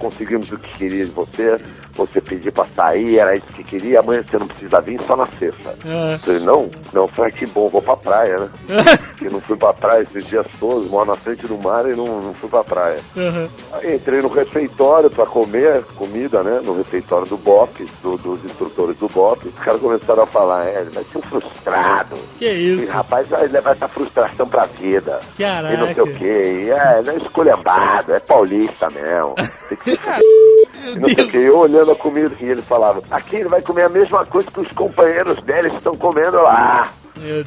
[0.00, 1.60] conseguimos o que queria de você,
[1.94, 5.26] você pediu pra sair, era isso que queria, amanhã você não precisa vir, só na
[5.38, 5.74] sexta.
[5.84, 6.12] Ah.
[6.12, 8.48] Eu falei, não, não, falei, que bom, vou pra praia, né?
[9.10, 12.22] Porque não fui pra praia esses dias todos, moro na frente do mar e não,
[12.22, 12.98] não fui pra praia.
[13.16, 13.48] Aham.
[13.74, 16.60] Aí entrei no refeitório pra comer comida, né?
[16.64, 19.48] No refeitório do BOP, do- dos instrutores do BOP.
[19.48, 22.16] Os caras começaram a falar, é, ele vai ser um frustrado.
[22.38, 22.92] Que Esse isso?
[22.92, 25.20] rapaz vai levar essa frustração pra vida.
[25.36, 25.74] Caraca.
[25.74, 26.62] E não sei o quê.
[26.66, 29.34] E é, não é esculhambado, é paulista mesmo.
[29.68, 29.89] Tem que
[30.98, 33.84] não sei o que, eu olhando a comida, e ele falava, aqui ele vai comer
[33.84, 36.88] a mesma coisa que os companheiros dele estão comendo lá.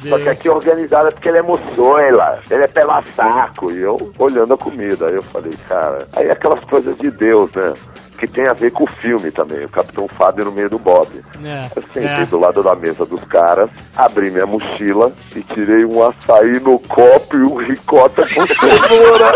[0.08, 3.72] Só que aqui é organizado é porque ele é moçoila, ele é pela saco.
[3.72, 5.08] E eu olhando a comida.
[5.08, 7.74] Aí eu falei, cara, aí aquelas coisas de Deus, né?
[8.16, 9.64] Que tem a ver com o filme também.
[9.64, 11.08] O Capitão Fábio no meio do Bob.
[11.44, 12.26] É, Eu sentei é.
[12.26, 17.36] do lado da mesa dos caras, abri minha mochila e tirei um açaí no copo
[17.36, 19.32] e um ricota com cenoura.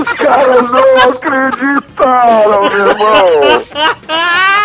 [0.00, 3.64] Os caras não acreditaram, meu irmão.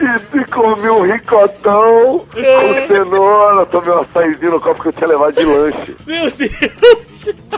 [0.00, 5.08] E se comi um ricotão com cenoura, tomei um açaizinho no copo que eu tinha
[5.08, 5.96] levado de lanche.
[6.06, 7.57] Meu Deus!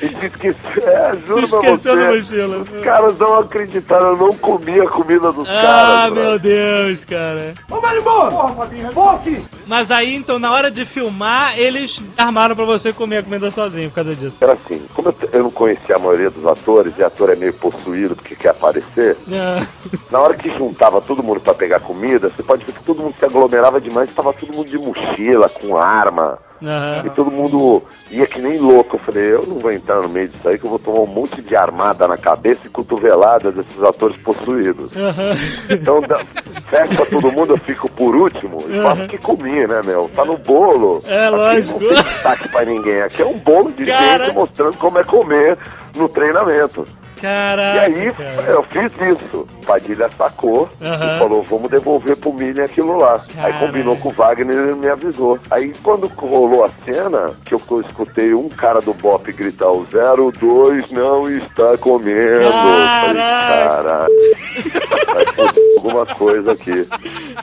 [0.00, 2.06] E esqueci, é, juro pra Esqueceu você.
[2.06, 2.58] da mochila.
[2.58, 6.12] Os caras não acreditaram, eu não comi a comida dos Ah, caras.
[6.14, 6.38] meu mano.
[6.38, 7.54] Deus, cara.
[7.70, 8.30] Ô, Marimbondo!
[8.30, 9.30] Porra, Fabinho, volta!
[9.66, 13.88] Mas aí, então, na hora de filmar, eles armaram pra você comer a comida sozinho
[13.90, 14.36] por causa disso.
[14.40, 17.52] Era assim, como eu, eu não conhecia a maioria dos atores, e ator é meio
[17.54, 19.66] possuído porque quer aparecer, É.
[20.10, 23.14] na hora que juntava todo mundo pra pegar comida, você pode ver que todo mundo
[23.18, 27.02] se aglomerava demais, tava todo mundo de mochila, com arma, Aham.
[27.06, 28.96] e todo mundo ia que nem louco.
[28.96, 31.06] Eu falei, eu não vou entrar no meio disso aí, que eu vou tomar um
[31.06, 34.92] monte de armada na cabeça e cotovelada desses atores possuídos.
[34.96, 35.36] Aham.
[35.70, 36.20] Então, da-
[36.68, 40.10] fecha todo mundo, eu fico por último e faço o que comi, né, meu?
[40.14, 41.00] Tá no bolo.
[41.06, 41.80] É, Aqui lógico.
[41.80, 43.00] Não tem destaque pra ninguém.
[43.02, 44.26] Aqui é um bolo de Cara.
[44.26, 45.56] gente mostrando como é comer
[45.96, 46.86] no treinamento.
[47.18, 48.50] E Caraca, aí, cara.
[48.52, 49.46] eu fiz isso.
[49.66, 51.16] Padilha sacou Aham.
[51.16, 53.14] e falou, vamos devolver pro Minion aquilo lá.
[53.14, 53.58] Aí Caralho.
[53.66, 55.38] combinou com o Wagner e ele me avisou.
[55.50, 60.90] Aí quando rolou a cena, que eu escutei um cara do Bop gritar, o 02
[60.92, 62.44] não está comendo.
[62.44, 64.08] Eu Falei, Caraca.
[65.76, 66.88] alguma coisa aqui.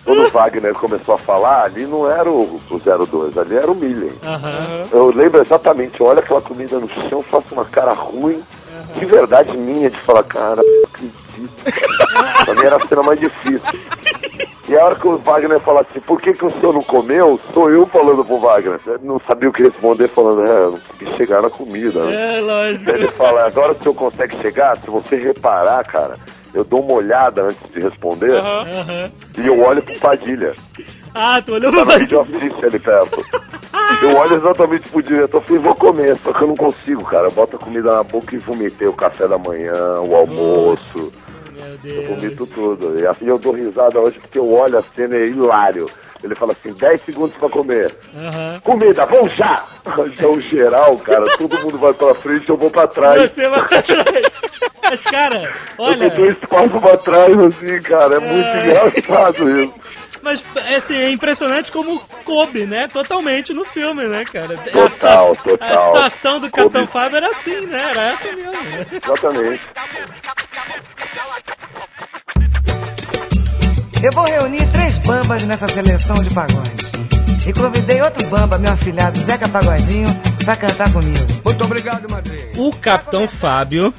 [0.04, 3.76] Quando o Wagner começou a falar, ali não era o, o 02, ali era o
[3.76, 4.12] Millen.
[4.24, 4.84] Aham.
[4.92, 8.42] Eu lembro exatamente, eu olho aquela comida no chão, faço uma cara ruim,
[8.98, 12.46] de verdade minha, de falar, cara, não acredito.
[12.46, 13.62] pra mim era a cena mais difícil.
[14.68, 17.40] E a hora que o Wagner fala assim, por que, que o senhor não comeu?
[17.54, 18.80] Sou eu falando pro Wagner.
[19.04, 22.04] Não sabia o que responder, falando, é, consegui chegar na comida.
[22.06, 22.38] né?
[22.38, 22.90] É, lógico.
[22.90, 24.76] Ele fala, agora o senhor consegue chegar?
[24.80, 26.18] Se você reparar, cara,
[26.52, 28.42] eu dou uma olhada antes de responder
[29.38, 30.54] e eu olho pro Padilha.
[31.14, 33.26] Ah, tu olhou Tá pra na vídeo assiste ali perto.
[34.02, 37.28] Eu olho exatamente pro diretor e falei, vou comer, só que eu não consigo, cara.
[37.28, 41.12] Eu boto a comida na boca e vomitei o café da manhã, o almoço.
[41.84, 43.00] Meu Eu vomito tudo.
[43.00, 45.86] E assim eu dou risada hoje porque eu olho a cena e é hilário.
[46.24, 47.96] Ele fala assim, 10 segundos pra comer.
[48.18, 48.60] Aham.
[48.64, 49.64] Comida, vamos já!
[50.08, 53.32] Então, geral, cara, todo mundo vai pra frente, eu vou pra trás.
[53.32, 53.86] Você vai atrás.
[54.82, 56.06] Mas, cara, olha.
[56.06, 58.16] Eu dou espaço pra trás, assim, cara.
[58.16, 58.66] É muito É.
[58.66, 59.74] engraçado isso.
[60.26, 60.44] Mas
[60.76, 62.88] assim, é impressionante como coube, né?
[62.92, 64.58] Totalmente no filme, né, cara?
[64.58, 65.86] Total, a, situa- A total.
[65.94, 66.88] situação do Capitão.
[66.88, 67.92] Fábio era assim, né?
[67.92, 68.52] Era essa mesmo.
[68.52, 68.86] né?
[69.04, 69.62] Exatamente.
[74.04, 76.92] Eu vou reunir três bambas nessa seleção de pagodes.
[77.48, 80.10] E convidei outro bamba, meu afilhado Zeca Pagodinho,
[80.44, 81.26] pra cantar comigo.
[81.44, 82.46] Muito obrigado, madrinha.
[82.58, 83.94] O Capitão Fábio,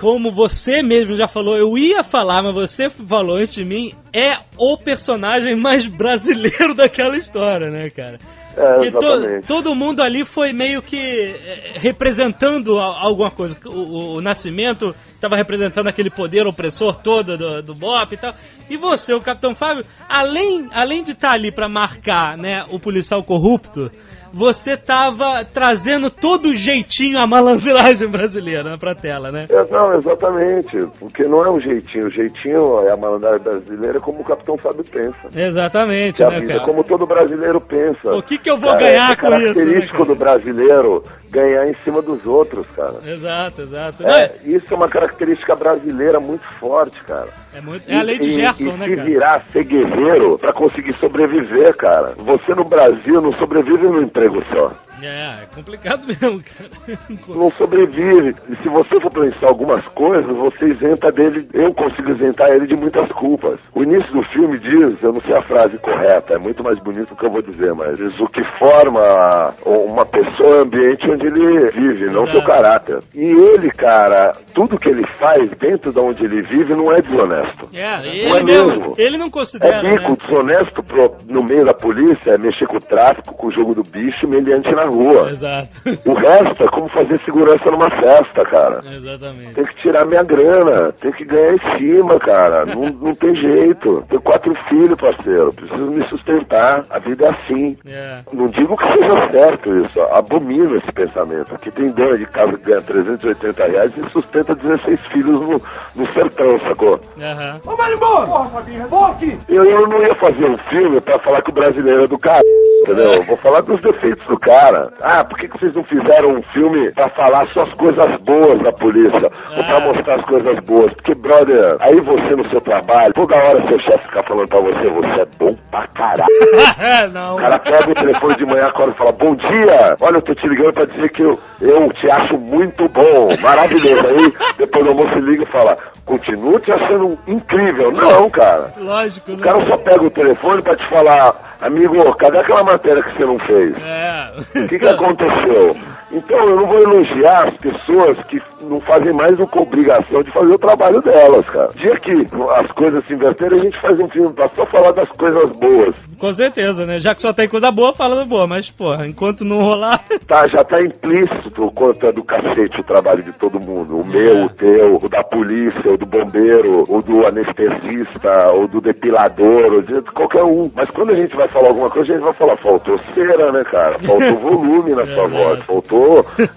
[0.00, 4.36] como você mesmo já falou, eu ia falar, mas você falou antes de mim, é
[4.56, 8.18] o personagem mais brasileiro daquela história, né, cara?
[8.56, 13.56] É, to- todo mundo ali foi meio que eh, representando alguma coisa.
[13.66, 18.34] O, o- o Nascimento estava representando aquele poder opressor todo do, do Bop e tal.
[18.68, 23.22] E você, o Capitão Fábio, além, além de estar ali para marcar né, o policial
[23.22, 23.92] corrupto,
[24.32, 29.46] você tava trazendo todo o jeitinho, a malandragem brasileira pra tela, né?
[29.48, 30.78] É, não, exatamente.
[30.98, 32.06] Porque não é um jeitinho.
[32.06, 35.16] O jeitinho é a malandragem brasileira como o Capitão Fábio pensa.
[35.34, 36.64] Exatamente, né, vida cara?
[36.64, 38.14] como todo brasileiro pensa.
[38.14, 40.08] O que que eu vou Cara, ganhar é com isso, né, característico cara?
[40.08, 42.94] do brasileiro ganhar em cima dos outros, cara.
[43.04, 44.06] Exato, exato.
[44.06, 47.28] É, isso é uma característica brasileira muito forte, cara.
[47.54, 49.04] É, muito, é a lei de E- Gerson, e, né, se cara?
[49.08, 52.14] virar ser guerreiro pra conseguir sobreviver, cara.
[52.16, 54.87] Você no Brasil não sobrevive num emprego só.
[55.02, 56.98] É, é complicado mesmo, cara.
[57.28, 58.34] Não sobrevive.
[58.48, 61.48] E se você for pensar algumas coisas, você isenta dele.
[61.54, 63.58] Eu consigo isentar ele de muitas culpas.
[63.74, 67.10] O início do filme diz, eu não sei a frase correta, é muito mais bonito
[67.10, 71.10] do que eu vou dizer, mas diz o que forma uma pessoa é o ambiente
[71.10, 72.38] onde ele vive, não Exato.
[72.38, 72.98] seu caráter.
[73.14, 77.68] E ele, cara, tudo que ele faz dentro de onde ele vive não é desonesto.
[77.74, 78.94] É, Não ele é mesmo, mesmo.
[78.98, 80.16] ele não considera, É bico, né?
[80.24, 83.82] desonesto pro- no meio da polícia é mexer com o tráfico, com o jogo do
[83.82, 85.30] bicho meliante na rua.
[85.30, 85.68] Exato.
[86.04, 88.82] O resto é como fazer segurança numa festa, cara.
[88.84, 89.54] Exatamente.
[89.54, 92.66] Tem que tirar minha grana, tem que ganhar em cima, cara.
[92.66, 94.04] Não, não tem jeito.
[94.08, 95.52] Tenho quatro filhos, parceiro.
[95.52, 96.84] Preciso me sustentar.
[96.90, 97.76] A vida é assim.
[97.86, 98.18] É.
[98.32, 100.00] Não digo que seja certo isso.
[100.12, 101.54] Abomino esse pensamento.
[101.54, 105.62] Aqui tem dona de casa que ganha 380 reais e sustenta 16 filhos no,
[105.94, 107.00] no sertão, sacou?
[107.20, 107.60] Aham.
[107.66, 108.26] Ô, Marimbondo!
[108.26, 109.08] Porra, Fabinho, revolta!
[109.48, 112.42] Eu, eu não ia fazer um filme pra falar que o brasileiro é do cara.
[112.82, 113.12] Entendeu?
[113.12, 114.90] Eu vou falar dos defeitos do cara.
[115.02, 118.60] Ah, por que, que vocês não fizeram um filme pra falar só as coisas boas
[118.62, 119.30] da polícia?
[119.56, 120.92] Ou pra mostrar as coisas boas?
[120.94, 124.88] Porque, brother, aí você no seu trabalho, toda hora seu chefe fica falando pra você,
[124.88, 126.28] você é bom pra caralho.
[127.12, 127.36] não.
[127.36, 130.34] O cara pega o telefone de manhã, acorda e fala, bom dia, olha, eu tô
[130.34, 134.06] te ligando pra dizer que eu, eu te acho muito bom, maravilhoso.
[134.06, 137.92] Aí, depois do almoço, liga e fala, continuo te achando incrível.
[137.92, 138.72] Não, cara.
[138.78, 139.42] Lógico, O né?
[139.42, 143.38] cara só pega o telefone pra te falar, amigo, cadê aquela matéria que você não
[143.38, 143.74] fez?
[143.82, 144.32] É.
[144.64, 145.76] O que, que aconteceu?
[146.10, 150.30] Então, eu não vou elogiar as pessoas que não fazem mais do que obrigação de
[150.32, 151.68] fazer o trabalho delas, cara.
[151.74, 152.12] Dia que
[152.56, 155.94] as coisas se inverterem, a gente faz um filme pra só falar das coisas boas.
[156.18, 156.98] Com certeza, né?
[156.98, 158.46] Já que só tem coisa boa, falando boa.
[158.46, 160.00] Mas, porra, enquanto não rolar...
[160.26, 164.00] Tá, já tá implícito o quanto é do cacete o trabalho de todo mundo.
[164.00, 168.78] O meu, o teu, o da polícia, o do bombeiro, o do anestesista, o do
[168.78, 170.70] depilador, o de qualquer um.
[170.74, 173.64] Mas quando a gente vai falar alguma coisa, a gente vai falar, faltou cera, né,
[173.64, 173.98] cara?
[174.00, 175.97] Faltou volume na sua voz, faltou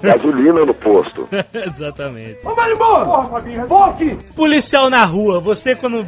[0.01, 1.27] gasolina no posto.
[1.53, 2.37] Exatamente.
[2.45, 3.05] Ô, embora!
[3.05, 4.17] Porra, Fabinho!
[4.35, 6.05] Policial na rua, você quando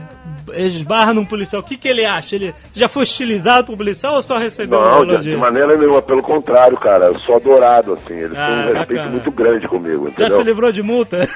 [0.55, 2.35] esbarra num policial, o que, que ele acha?
[2.35, 5.37] Ele, você já foi hostilizado por um policial ou só recebeu um Não, de, de
[5.37, 7.05] maneira nenhuma, pelo contrário, cara.
[7.05, 8.13] Eu sou adorado, assim.
[8.19, 9.09] Eles têm Ah, um respeito bacana.
[9.11, 10.37] muito grande comigo, Já entendeu?
[10.37, 11.27] se livrou de multa?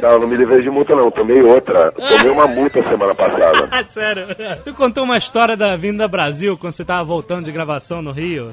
[0.00, 1.10] Não, não me livrei de multa, não.
[1.10, 1.90] Tomei outra.
[1.92, 3.66] Tomei uma multa semana passada.
[3.72, 4.24] Ah, Sério?
[4.62, 8.48] Tu contou uma história da vinda Brasil quando você tava voltando de gravação no Rio?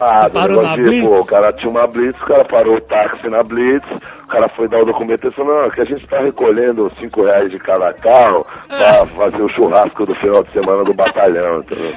[0.00, 1.08] Ah, parou na de, Blitz?
[1.08, 4.48] Pô, o cara tinha uma Blitz, o cara parou o táxi na Blitz, o cara
[4.48, 7.58] foi dar o documento e falou, não, que a gente tá recolhendo 5 reais de
[7.58, 11.92] cada carro pra fazer o churrasco do final de semana do batalhão, entendeu?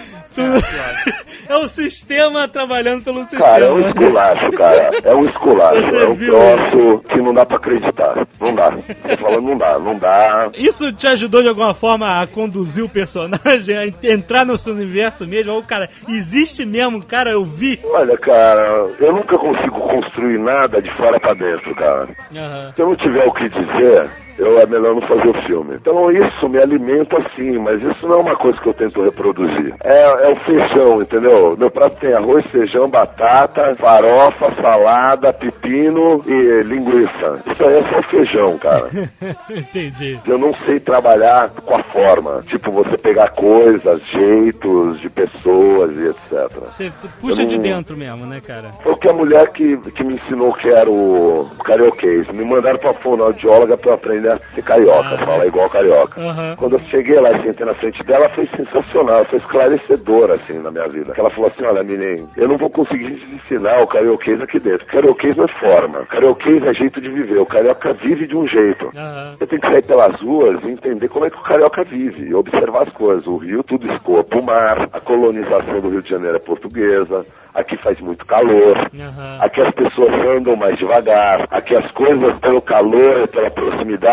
[1.48, 3.44] É o sistema trabalhando pelo sistema.
[3.44, 4.90] Cara, é um esculacho, cara.
[5.04, 5.84] É um esculacho.
[5.84, 8.28] Você É um troço que não dá pra acreditar.
[8.40, 8.72] Não dá.
[8.72, 10.50] Tô falando, não dá, não dá.
[10.54, 15.26] Isso te ajudou de alguma forma a conduzir o personagem, a entrar no seu universo
[15.28, 15.54] mesmo?
[15.54, 17.80] Ou, cara, existe mesmo, cara, eu vi.
[17.84, 22.08] Olha, cara, eu nunca consigo construir nada de fora pra dentro, cara.
[22.36, 22.74] Aham.
[22.76, 24.10] Se eu não tiver o que dizer,
[24.42, 25.76] eu é melhor não fazer o filme.
[25.76, 29.74] Então isso me alimenta sim, mas isso não é uma coisa que eu tento reproduzir.
[29.84, 31.56] É, é o feijão, entendeu?
[31.58, 37.40] Meu prato tem arroz, feijão, batata, farofa, salada, pepino e linguiça.
[37.50, 38.90] Isso aí é só feijão, cara.
[39.50, 40.20] Entendi.
[40.26, 42.42] Eu não sei trabalhar com a forma.
[42.48, 46.50] Tipo, você pegar coisas, jeitos de pessoas e etc.
[46.68, 48.70] Você puxa Eu de não- dentro mesmo, né, cara?
[48.84, 52.28] Foi o que a mulher que, que me ensinou que era o karaokês.
[52.30, 55.18] Me mandaram pra fonoaudióloga pra aprender a ser carioca, Ah.
[55.26, 56.20] falar igual carioca.
[56.22, 56.56] Aham.
[56.58, 60.72] Quando eu cheguei lá e sentei na frente dela, foi sensacional, foi esclarecedora, assim, na
[60.72, 61.14] minha vida.
[61.18, 64.86] Ela falou assim, olha, menino, eu não vou conseguir te ensinar o karaokês aqui dentro.
[64.88, 67.40] Karaokês não é forma, karaokês é jeito de viver.
[67.40, 68.90] O carioca vive de um jeito.
[68.96, 69.36] Aham.
[69.38, 72.34] Você tem que sair pelas ruas e entender como é que o carioca vive, e
[72.34, 73.26] observar as coisas.
[73.28, 77.76] O Rio tudo escoa pro mar, a colonização do Rio de Janeiro é portuguesa, aqui
[77.78, 79.38] faz muito calor, Aham.
[79.42, 84.11] aqui as pessoas andam mais devagar, aqui as coisas pelo calor e pela proximidade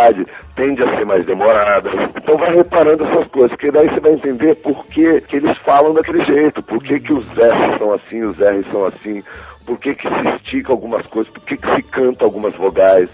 [0.54, 1.92] tendem a ser mais demoradas.
[2.16, 5.94] Então vai reparando essas coisas, porque daí você vai entender por que, que eles falam
[5.94, 9.22] daquele jeito, por que, que os S são assim, os R são assim,
[9.66, 13.10] por que, que se estica algumas coisas, por que, que se canta algumas vogais.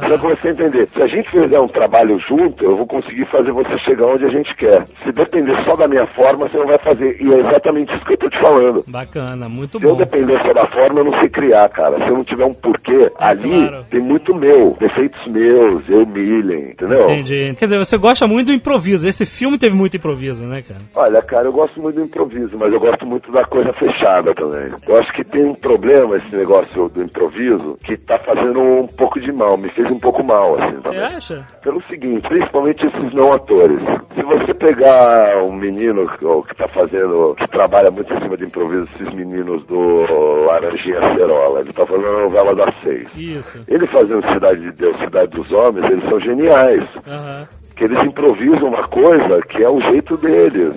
[0.00, 0.88] Você vai começar a entender.
[0.88, 4.28] Se a gente fizer um trabalho junto, eu vou conseguir fazer você chegar onde a
[4.28, 4.84] gente quer.
[5.02, 7.16] Se depender só da minha forma, você não vai fazer.
[7.20, 8.84] E é exatamente isso que eu tô te falando.
[8.88, 9.96] Bacana, muito Se eu bom.
[9.96, 11.96] depender só da forma, eu não sei criar, cara.
[11.98, 13.84] Se eu não tiver um porquê, ali claro.
[13.90, 14.76] tem muito meu.
[14.78, 17.02] Defeitos meus, eu milhem, entendeu?
[17.10, 17.54] Entendi.
[17.54, 19.08] Quer dizer, você gosta muito do improviso.
[19.08, 20.80] Esse filme teve muito improviso, né, cara?
[20.96, 24.70] Olha, cara, eu gosto muito do improviso, mas eu gosto muito da coisa fechada também.
[24.86, 29.20] Eu acho que tem um problema esse negócio do improviso que tá fazendo um pouco
[29.20, 31.00] de mal, me fez um pouco mal, assim, Você também.
[31.00, 31.46] acha?
[31.62, 33.82] Pelo seguinte, principalmente esses não atores.
[34.14, 38.36] Se você pegar um menino que, ó, que tá fazendo, que trabalha muito em cima
[38.36, 40.04] de improviso, esses meninos do
[40.46, 43.08] Laranjinha Cerola, ele tá fazendo a novela das seis.
[43.16, 43.64] Isso.
[43.68, 46.84] Ele fazendo Cidade de Deus, Cidade dos Homens, eles são geniais.
[47.06, 47.48] Aham.
[47.76, 50.74] Que eles improvisam uma coisa que é o jeito deles.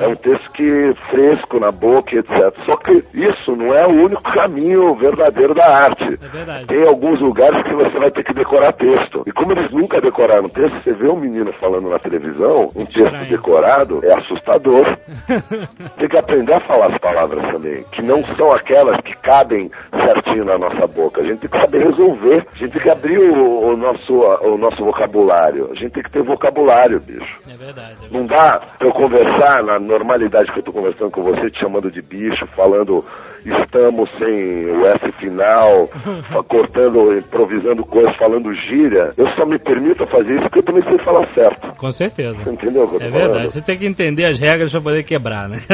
[0.00, 2.52] É um texto que fresco na boca, etc.
[2.64, 6.04] Só que isso não é o único caminho verdadeiro da arte.
[6.04, 6.64] É.
[6.66, 9.22] Tem alguns lugares que você vai ter que decorar texto.
[9.26, 13.06] E como eles nunca decoraram texto, você vê um menino falando na televisão, um texto
[13.06, 13.28] Estranho.
[13.28, 14.96] decorado, é assustador.
[15.96, 19.70] Tem que aprender a falar as palavras também, que não são aquelas que cabem
[20.04, 21.20] certinho na nossa boca.
[21.20, 22.46] A gente tem que saber resolver.
[22.54, 25.68] A gente tem que abrir o, o nosso, o nosso vocabulário.
[25.70, 27.38] A gente tem que ter vocabulário vocabulário, bicho.
[27.46, 27.60] É verdade.
[27.60, 28.08] É verdade.
[28.10, 31.90] Não dá pra eu conversar na normalidade que eu tô conversando com você, te chamando
[31.90, 33.04] de bicho, falando
[33.44, 35.88] estamos sem o S final,
[36.48, 39.10] cortando, improvisando coisas, falando gíria.
[39.16, 41.76] Eu só me permito fazer isso porque eu também sei falar certo.
[41.76, 42.42] Com certeza.
[42.42, 43.12] Você entendeu É falando?
[43.12, 43.52] verdade.
[43.52, 45.60] Você tem que entender as regras pra poder quebrar, né?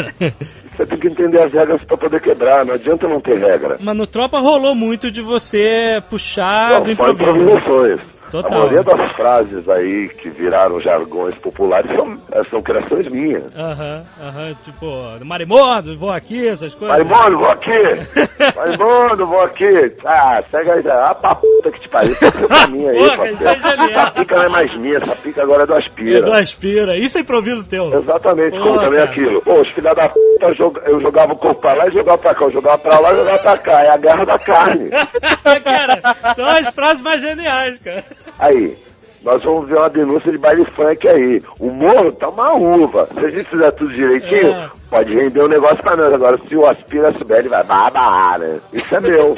[0.77, 3.79] Você tem que entender as regras pra poder quebrar, não adianta não ter regra.
[3.81, 7.23] Mas no Tropa rolou muito de você puxar do Não, só improviso.
[7.41, 8.16] improvisações.
[8.31, 8.53] Total.
[8.53, 12.17] A maioria das frases aí que viraram jargões populares são,
[12.51, 13.57] são criações minhas.
[13.57, 14.87] Aham, aham, tipo,
[15.25, 16.97] marimodo, vou aqui, essas coisas.
[16.97, 17.71] Maimondo, vou aqui!
[18.57, 19.69] Maimondo, vou aqui!
[20.05, 23.43] Ah, segue aí, ah, pra puta que te pariu, ser pra mim aí, Porra, isso
[23.45, 23.91] é genial.
[23.91, 26.23] Essa pica não é mais minha, essa pica agora é do É Aspira.
[26.23, 26.99] do aspira.
[26.99, 27.89] Isso é improviso teu.
[27.93, 29.05] Exatamente, Pô, como também cara.
[29.05, 29.43] aquilo.
[29.43, 30.55] Pô, os filha da puta,
[30.87, 33.17] eu jogava o corpo pra lá e jogava pra cá, eu jogava pra lá e
[33.17, 33.83] jogava pra cá.
[33.83, 34.91] É a guerra da carne.
[35.65, 36.01] cara,
[36.35, 38.05] são as frases mais geniais, cara.
[38.39, 38.77] Aí,
[39.23, 41.43] nós vamos ver uma denúncia de baile funk aí.
[41.59, 43.09] O morro tá uma uva.
[43.13, 44.71] Se a gente fizer tudo direitinho, É.
[44.91, 46.13] pode render um negócio pra nós.
[46.13, 48.59] Agora, se o aspira souber, ele vai babar, né?
[48.73, 49.37] Isso é meu.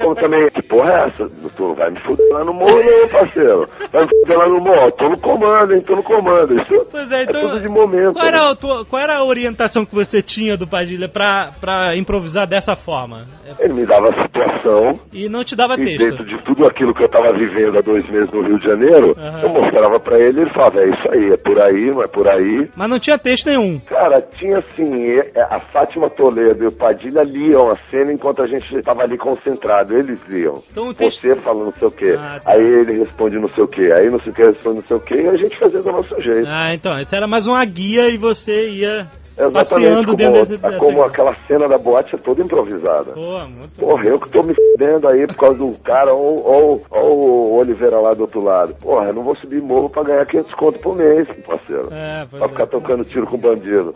[0.00, 1.26] Como também, que porra é essa?
[1.56, 3.66] Tu vai me fuder lá no morro, não, parceiro.
[3.92, 4.92] Vai me fuder lá no morro.
[4.92, 5.80] Tô no comando, hein?
[5.82, 6.58] Tô no comando.
[6.58, 7.40] Isso Pois é, então.
[7.40, 8.12] tudo de momento.
[8.14, 8.50] Qual era, né?
[8.50, 12.74] a tua- qual era a orientação que você tinha do Padilha pra, pra improvisar dessa
[12.74, 13.26] forma?
[13.46, 15.98] É, Ele me dava a situação E não te dava e texto.
[15.98, 19.12] dentro de tudo aquilo que eu tava vivendo há dois meses no Rio de Janeiro,
[19.18, 19.38] Aham.
[19.42, 22.06] eu mostrava pra ele e ele falava, é isso aí, é por aí, não é
[22.06, 22.68] por aí.
[22.76, 23.78] Mas não tinha texto nenhum.
[23.80, 28.46] Cara, tinha assim, e- a Fátima Toledo e o Padilha liam a cena enquanto a
[28.46, 30.62] gente tava ali concentrado, eles liam.
[30.70, 32.52] Então texto- Você falando não sei o quê, Ah, tá.
[32.52, 34.96] aí ele responde não sei o quê, aí não sei o que responde não sei
[34.96, 36.46] o quê, e a gente fazia do nosso jeito.
[36.48, 40.56] Ah, então, isso era mais uma guia e você ia Exatamente, passeando como, dentro desse,
[40.58, 40.76] dessa...
[40.78, 43.12] como aquela cena da boate é toda improvisada.
[43.12, 46.82] Pô, muito Porra, eu que tô me fudendo aí por causa do cara ou, ou,
[46.90, 48.74] ou o Oliveira lá do outro lado.
[48.74, 51.88] Porra, eu não vou subir morro pra ganhar 500 conto por mês, parceiro.
[51.90, 52.48] É, pra é.
[52.48, 53.94] ficar tocando tiro com bandido.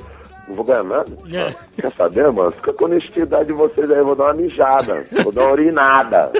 [0.49, 1.11] Não vou ganhar nada.
[1.33, 1.55] É.
[1.81, 2.51] Quer saber, mano?
[2.53, 3.99] Fica com honestidade de vocês aí.
[3.99, 5.05] Eu vou dar uma mijada.
[5.23, 6.33] Vou dar uma urinada.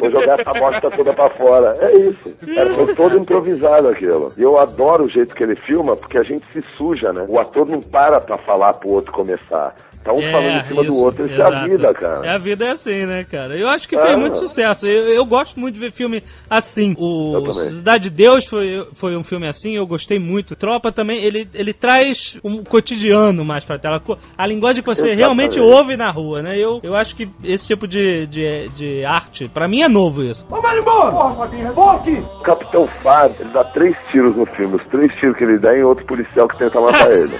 [0.00, 1.74] Vou jogar essa bosta toda pra fora.
[1.80, 2.36] É isso.
[2.48, 4.32] É, foi todo improvisado aquilo.
[4.36, 7.26] E eu adoro o jeito que ele filma, porque a gente se suja, né?
[7.28, 9.74] O ator não para pra falar pro outro começar.
[10.02, 11.24] Tá um É, falando em cima isso, do outro.
[11.26, 11.68] Isso é a exato.
[11.68, 12.26] vida, cara.
[12.26, 13.56] É, a vida é assim, né, cara?
[13.58, 14.18] Eu acho que fez Ah.
[14.18, 14.86] muito sucesso.
[14.86, 16.94] Eu, eu gosto muito de ver filme assim.
[16.98, 17.52] O.
[17.52, 20.54] Cidade de Deus foi, foi um filme assim, eu gostei muito.
[20.54, 24.02] Tropa também, ele, ele traz um cotidiano mais pra tela.
[24.36, 26.58] A linguagem que você realmente ouve na rua, né?
[26.58, 30.46] Eu, eu acho que esse tipo de, de, de arte, pra mim é novo isso.
[30.50, 31.72] Ô, Marimbondo!
[31.74, 32.22] Porra, aqui!
[32.42, 34.76] Capitão Fábio, ele dá três tiros no filme.
[34.76, 37.38] Os três tiros que ele dá em outro policial que tenta matar ele.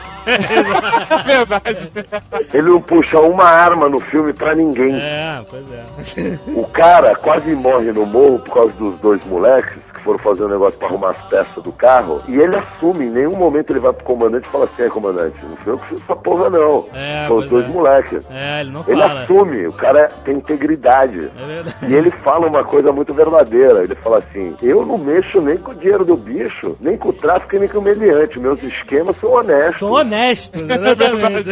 [1.27, 1.91] Verdade.
[2.53, 4.95] Ele não puxa uma arma no filme pra ninguém.
[4.95, 6.39] É, pois é.
[6.55, 10.49] O cara quase morre no morro por causa dos dois moleques que foram fazer um
[10.49, 12.21] negócio pra arrumar as peças do carro.
[12.29, 15.37] E ele assume, em nenhum momento ele vai pro comandante e fala assim, é comandante,
[15.45, 16.87] não foi essa porra não.
[16.95, 17.69] É, São os dois é.
[17.69, 18.31] moleques.
[18.31, 19.23] É, ele não Ele fala.
[19.23, 21.31] assume, o cara tem integridade.
[21.37, 21.77] É verdade.
[21.89, 23.83] E ele fala uma coisa muito verdadeira.
[23.83, 27.13] Ele fala assim: eu não mexo nem com o dinheiro do bicho, nem com o
[27.13, 28.39] tráfico e nem com o mediante.
[28.39, 29.79] Meus esquemas são honestos.
[29.81, 31.49] São honestos, exatamente.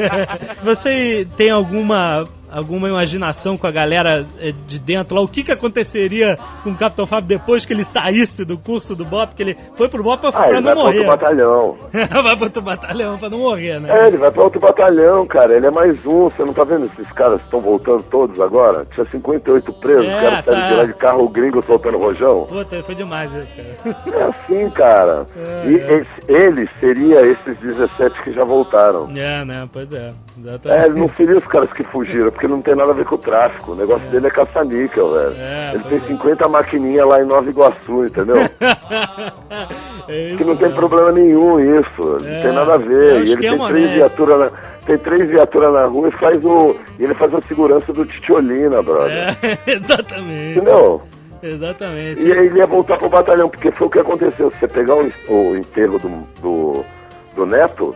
[0.62, 5.22] Você tem alguma alguma imaginação com a galera eh, de dentro lá?
[5.22, 9.04] O que que aconteceria com o Capitão Fábio depois que ele saísse do curso do
[9.04, 9.28] BOP?
[9.28, 11.06] Porque ele foi pro BOP pra, Ah, pra ele não vai pra outro morrer.
[11.08, 11.76] batalhão.
[12.22, 13.88] vai pro outro batalhão pra não morrer, né?
[14.04, 15.56] É, ele vai pra outro batalhão, cara.
[15.56, 16.24] Ele é mais um.
[16.30, 18.86] Você não tá vendo esses caras que estão voltando todos agora?
[18.94, 20.68] Tinha 58 presos, É, caras saíram tá.
[20.68, 22.46] de lá de carro gringo soltando rojão.
[22.48, 23.52] Puta, foi demais isso,
[23.84, 23.96] cara.
[24.18, 25.26] É assim, cara.
[25.40, 25.78] É, e é.
[26.00, 29.10] esse- ele seria esses 17 que já voltaram.
[29.16, 29.68] É, né?
[29.72, 30.12] Pois é.
[30.64, 33.16] É, ele não seria os caras que fugiram, porque não tem nada a ver com
[33.16, 33.72] o tráfico.
[33.72, 35.34] O negócio dele é caça-níquel, velho.
[35.38, 38.36] É, ele tem 50 maquininhas lá em Nova Iguaçu, entendeu?
[40.08, 42.16] É isso que não tem problema nenhum isso.
[42.26, 43.12] É, não tem nada a é ver.
[43.12, 44.50] e ele esquema tem três viaturas na,
[44.84, 46.76] tem três viaturas na rua e faz o.
[46.98, 49.36] e ele faz a segurança do Titiolina, brother.
[49.40, 50.58] É, exatamente.
[50.58, 51.02] Entendeu?
[51.42, 52.22] Exatamente.
[52.22, 54.50] E aí ele ia voltar pro batalhão, porque foi o que aconteceu.
[54.50, 56.08] Se você pegar o, o enterro do,
[56.40, 56.84] do,
[57.36, 57.94] do Neto,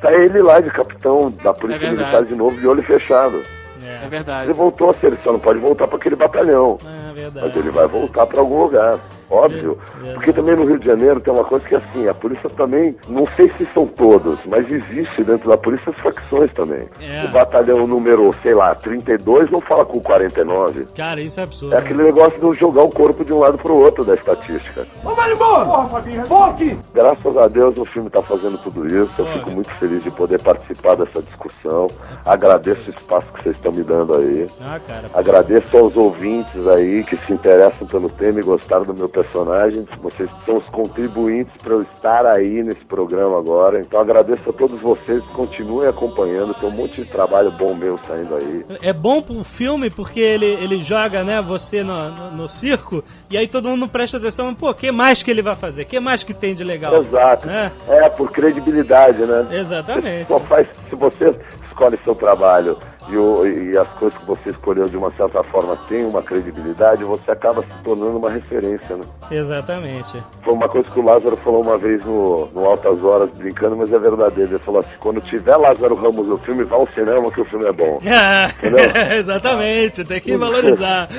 [0.00, 1.90] tá ele lá de capitão da Polícia É.
[1.90, 3.42] Militar de novo, de olho fechado.
[3.82, 4.46] É É, verdade.
[4.46, 6.78] Ele voltou a ser, ele só não pode voltar para aquele batalhão.
[6.84, 7.58] é Mas verdade.
[7.58, 8.98] ele vai voltar para algum lugar,
[9.30, 9.78] óbvio.
[10.02, 10.12] É, é.
[10.14, 13.26] Porque também no Rio de Janeiro tem uma coisa que assim, a polícia também, não
[13.36, 16.88] sei se são todos, mas existe dentro da polícia as facções também.
[17.00, 17.24] É.
[17.24, 20.86] O batalhão número, sei lá, 32 não fala com o 49.
[20.96, 21.74] Cara, isso é absurdo.
[21.74, 24.86] É aquele negócio de jogar o corpo de um lado pro outro da estatística.
[25.04, 25.66] Ô, Marimbondo!
[25.66, 26.78] Porra, Fabinho, vou aqui!
[26.94, 29.12] Graças a Deus o filme está fazendo tudo isso.
[29.18, 29.34] Eu Olha.
[29.34, 31.88] fico muito feliz de poder participar dessa discussão.
[32.24, 34.46] Agradeço o espaço que vocês estão me dando aí.
[34.60, 35.10] Ah, cara.
[35.14, 39.84] Agradeço aos ouvintes aí que se interessam pelo tema e gostaram do meu personagem.
[40.00, 43.80] Vocês são os contribuintes para eu estar aí nesse programa agora.
[43.80, 46.54] Então agradeço a todos vocês que continuem acompanhando.
[46.54, 48.64] Tem um monte de trabalho bom meu saindo aí.
[48.82, 53.36] É bom pro filme porque ele, ele joga, né, você no, no, no circo e
[53.36, 55.82] aí todo mundo presta atenção, pô, o que mais que ele vai fazer?
[55.82, 56.96] O que mais que tem de legal?
[57.00, 57.46] Exato.
[57.46, 57.72] Né?
[57.88, 59.46] É, por credibilidade, né?
[59.50, 60.28] Exatamente.
[60.28, 61.30] Só faz, se você
[61.68, 62.76] escolhe seu trabalho
[63.14, 67.30] e, e as coisas que você escolheu de uma certa forma têm uma credibilidade, você
[67.30, 69.04] acaba se tornando uma referência, né?
[69.30, 70.22] Exatamente.
[70.42, 73.92] Foi uma coisa que o Lázaro falou uma vez no, no Altas Horas, brincando, mas
[73.92, 74.52] é verdadeiro.
[74.52, 77.66] Ele falou assim, quando tiver Lázaro Ramos no filme, vá ao cinema que o filme
[77.66, 77.98] é bom.
[79.18, 81.08] Exatamente, tem que valorizar.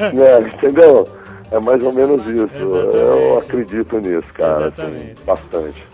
[0.00, 1.04] É, entendeu?
[1.50, 2.42] É mais ou menos isso.
[2.42, 2.96] Exatamente.
[2.96, 4.66] Eu acredito nisso, cara.
[4.66, 5.12] Exatamente.
[5.12, 5.84] assim, bastante.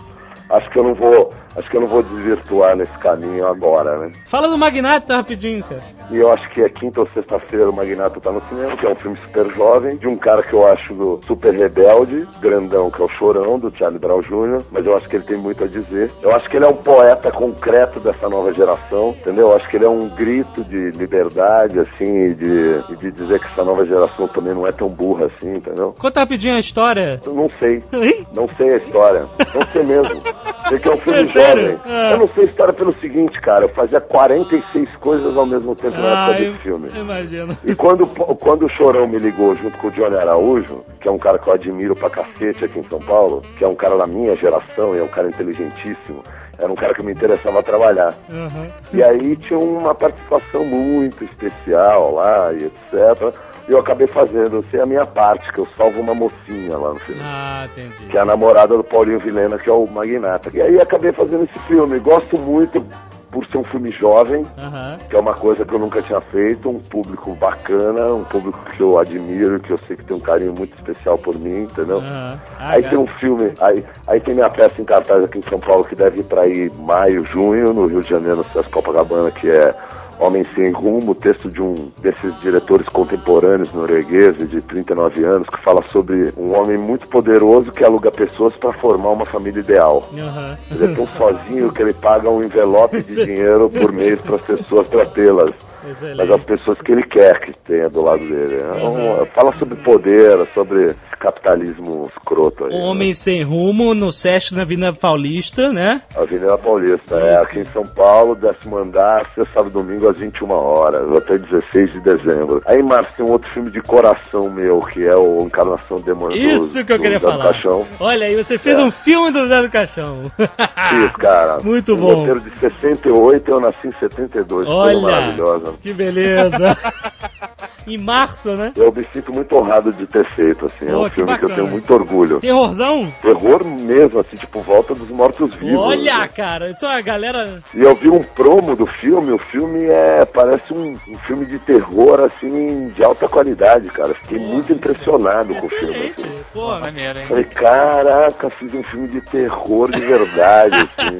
[0.51, 1.33] Acho que eu não vou.
[1.57, 4.13] Acho que eu não vou desvirtuar nesse caminho agora, né?
[4.27, 5.83] Fala do Magnata rapidinho, cara.
[6.11, 8.91] E eu acho que é quinta ou sexta-feira o Magnata tá no cinema, que é
[8.91, 13.05] um filme super jovem, de um cara que eu acho super rebelde, grandão, que é
[13.05, 16.11] o Chorão, do Charlie Brown Jr., mas eu acho que ele tem muito a dizer.
[16.23, 19.49] Eu acho que ele é um poeta concreto dessa nova geração, entendeu?
[19.49, 23.47] Eu acho que ele é um grito de liberdade, assim, e de, de dizer que
[23.47, 25.95] essa nova geração também não é tão burra assim, entendeu?
[25.99, 27.21] Conta rapidinho a história.
[27.25, 27.83] Eu não sei.
[27.93, 28.27] Hein?
[28.35, 29.27] Não sei a história.
[29.55, 30.23] Não sei mesmo.
[30.69, 31.81] Sei que é um filme É sério?
[31.87, 32.11] Ah.
[32.13, 33.65] Eu não sei a história pelo seguinte, cara.
[33.65, 36.89] Eu fazia 46 coisas ao mesmo tempo na Ah, época eu, desse filme.
[36.95, 37.59] imagino.
[37.65, 41.19] E quando, quando o Chorão me ligou junto com o Johnny Araújo, que é um
[41.19, 44.07] cara que eu admiro pra cacete aqui em São Paulo, que é um cara da
[44.07, 46.23] minha geração e é um cara inteligentíssimo,
[46.59, 48.15] era um cara que me interessava trabalhar.
[48.31, 48.67] Uhum.
[48.93, 53.35] E aí tinha uma participação muito especial lá e etc.
[53.69, 57.01] E eu acabei fazendo, assim, a minha parte, que eu salvo uma mocinha lá no
[57.01, 58.07] filme Ah, entendi.
[58.11, 60.51] que é a namorada do Paulinho Vilena, que é o Magnata.
[60.55, 61.99] E aí acabei fazendo esse filme.
[61.99, 62.85] Gosto muito
[63.29, 64.97] por ser um filme jovem, Aham.
[65.11, 68.81] que é uma coisa que eu nunca tinha feito, um público bacana, um público que
[68.81, 71.99] eu admiro, que eu sei que tem um carinho muito especial por mim, entendeu?
[71.99, 72.39] Aham.
[72.59, 72.89] Ah, Aí cara.
[72.97, 75.97] tem um filme, aí, aí tem minha peça em cartaz aqui em São Paulo que
[75.97, 79.75] deve ir pra aí maio, junho, no Rio de Janeiro, no César Copacabana, que é
[80.19, 85.83] Homem Sem Rumo, texto de um desses diretores contemporâneos noruegueses de 39 anos, que fala
[85.91, 90.09] sobre um homem muito poderoso que aluga pessoas para formar uma família ideal.
[90.17, 90.59] Aham.
[90.71, 94.43] Ele é tão sozinho que ele paga um envelope de dinheiro por mês para as
[94.43, 95.55] pessoas para tê-las.
[95.85, 96.45] Mas as Excelente.
[96.45, 98.61] pessoas que ele quer que tenha do lado dele.
[98.61, 99.27] É um- Uhum.
[99.27, 102.73] Fala sobre poder, sobre capitalismo escroto aí.
[102.73, 102.85] Um né?
[102.87, 106.01] Homem Sem Rumo no SESC na Avenida Paulista, né?
[106.17, 107.43] Avenida Paulista, é Isso.
[107.45, 111.93] aqui em São Paulo, décimo andar, sexta, sábado e domingo às 21 horas, até 16
[111.93, 112.63] de dezembro.
[112.67, 116.85] Aí, Márcio, tem um outro filme de coração meu, que é o Encarnação Demônio Isso
[116.85, 117.45] que eu do queria do falar.
[117.53, 117.85] Caixão.
[118.01, 118.83] Olha aí, você fez É.
[118.83, 120.23] um filme do Zé do Caixão.
[120.37, 121.59] Fiz, cara.
[121.65, 122.15] Muito um bom.
[122.15, 125.66] roteiro de 68, eu nasci em 72, coisa Olha, maravilhosa.
[125.75, 126.77] Que beleza.
[127.87, 128.73] em março, né?
[128.77, 130.87] Eu me sinto muito honrado de ter feito, assim.
[130.87, 131.55] é Pô, um que filme que eu bacana.
[131.55, 132.41] tenho muito orgulho.
[132.41, 133.13] Terrorzão?
[133.23, 135.77] Terror mesmo, assim, tipo, Volta dos Mortos-Vivos.
[135.77, 136.29] Olha, né?
[136.29, 137.63] cara, isso a galera.
[137.73, 140.25] E eu vi um promo do filme, o filme é.
[140.25, 144.13] parece um, um filme de terror, assim, de alta qualidade, cara.
[144.15, 146.15] Fiquei muito impressionado com o filme.
[146.19, 146.37] Assim.
[146.53, 147.27] Pô, Maneiro, hein?
[147.29, 151.19] Falei, caraca, fiz um filme de terror de verdade, assim.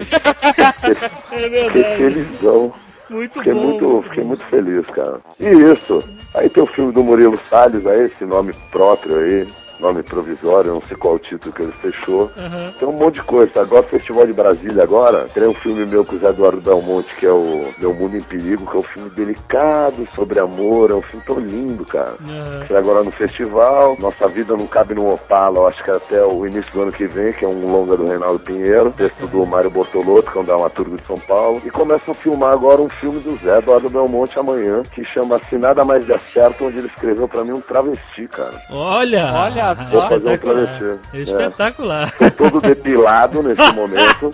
[1.33, 1.97] é verdade.
[1.97, 2.75] felizão.
[3.09, 3.61] Muito Fiquei bom.
[3.63, 5.21] muito, fiquei muito feliz, cara.
[5.39, 6.01] E isso.
[6.35, 9.47] Aí tem o filme do Murilo Salles, aí, esse nome próprio aí,
[9.81, 12.31] nome provisório, eu não sei qual o título que ele fechou.
[12.37, 12.73] Aham.
[12.79, 13.61] Tem um monte de coisa.
[13.61, 17.27] Agora, Festival de Brasília, agora, tem um filme meu com o Zé Eduardo Belmonte, que
[17.27, 21.03] é o Meu Mundo em Perigo, que é um filme delicado sobre amor, é um
[21.03, 22.15] filme tão lindo, cara.
[22.27, 22.65] Aham.
[22.67, 26.47] Foi agora no festival, Nossa Vida Não Cabe no Opala, eu acho que até o
[26.47, 29.71] início do ano que vem, que é um longa do Reinaldo Pinheiro, texto do Mário
[29.71, 33.21] Bortolotto, que é um dramaturgo de São Paulo, e começam a filmar agora um filme
[33.21, 37.29] do Zé Eduardo Belmonte amanhã, que chama Se Nada Mais Der Certo, onde ele escreveu
[37.29, 38.61] pra mim um travesti, cara.
[38.71, 39.33] Olha!
[39.33, 40.09] Olha Vou só.
[40.09, 40.67] fazer um Espetacular.
[40.79, 41.01] travesti.
[41.15, 41.19] É.
[41.21, 42.13] Espetacular.
[42.19, 44.33] Tô todo depilado nesse momento,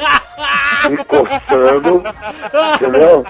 [0.90, 2.02] me coçando,
[2.74, 3.24] entendeu?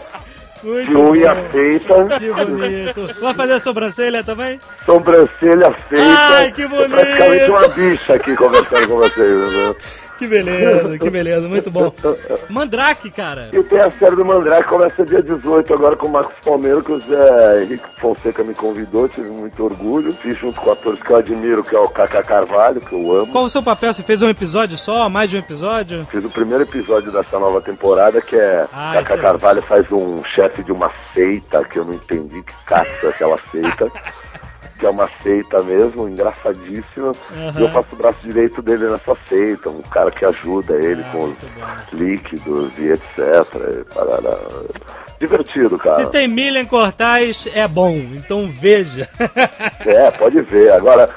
[0.63, 1.49] De Muito unha bom.
[1.51, 3.21] feita, Que bonito.
[3.21, 4.61] Vai fazer a sobrancelha também?
[4.87, 6.09] sobrancelha feita.
[6.09, 6.91] Ai, que Tô bonito.
[6.91, 9.77] praticamente uma bicha aqui conversando com vocês, entendeu?
[10.23, 11.93] Que beleza, que beleza, muito bom.
[12.49, 13.51] Mandrake, cara.
[13.53, 16.93] E tem a série do Mandrake, começa dia 18 agora com o Marcos Palmeiro, que
[16.93, 20.13] o Zé Henrique Fonseca me convidou, tive muito orgulho.
[20.13, 23.33] Fiz junto com atores que eu admiro, que é o Cacá Carvalho, que eu amo.
[23.33, 23.93] Qual o seu papel?
[23.93, 25.09] Você fez um episódio só?
[25.09, 26.07] Mais de um episódio?
[26.11, 29.05] Fiz o primeiro episódio dessa nova temporada, que é Ah, aí.
[29.05, 33.91] Carvalho faz um chefe de uma seita, que eu não entendi que caça aquela seita.
[34.83, 37.13] Que é uma seita mesmo, engraçadíssima.
[37.37, 37.55] Aham.
[37.57, 41.13] E eu faço o braço direito dele nessa seita, um cara que ajuda ele Ah,
[41.13, 41.97] com os bom.
[42.05, 43.87] líquidos e etc.
[43.95, 44.37] Parará.
[45.21, 46.05] Divertido, cara.
[46.05, 49.09] Se tem milha em cortais, é bom, então veja.
[49.87, 50.73] É, pode ver.
[50.73, 51.09] Agora,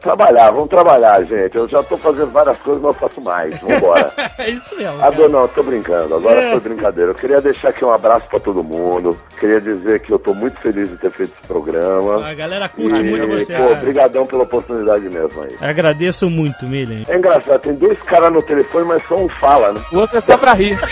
[0.00, 1.56] trabalhar, vamos trabalhar, gente.
[1.56, 3.58] Eu já tô fazendo várias coisas, mas eu faço mais.
[3.60, 4.12] Vambora.
[4.38, 4.98] é isso mesmo.
[5.02, 6.14] Ah, não, tô brincando.
[6.16, 6.50] Agora É.
[6.50, 7.10] foi brincadeira.
[7.12, 9.18] Eu queria deixar aqui um abraço pra todo mundo.
[9.38, 12.26] Queria dizer que eu tô muito feliz de ter feito esse programa.
[12.28, 13.54] A galera curte E, muito você.
[13.54, 15.56] pô, obrigadão pela oportunidade mesmo aí.
[15.60, 17.04] Agradeço muito, Milen.
[17.08, 19.80] É engraçado, tem dois caras no telefone, mas só um fala, né?
[19.92, 20.76] O outro é só pra rir.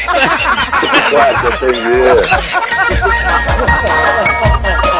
[1.10, 2.26] Claro, eu entendi.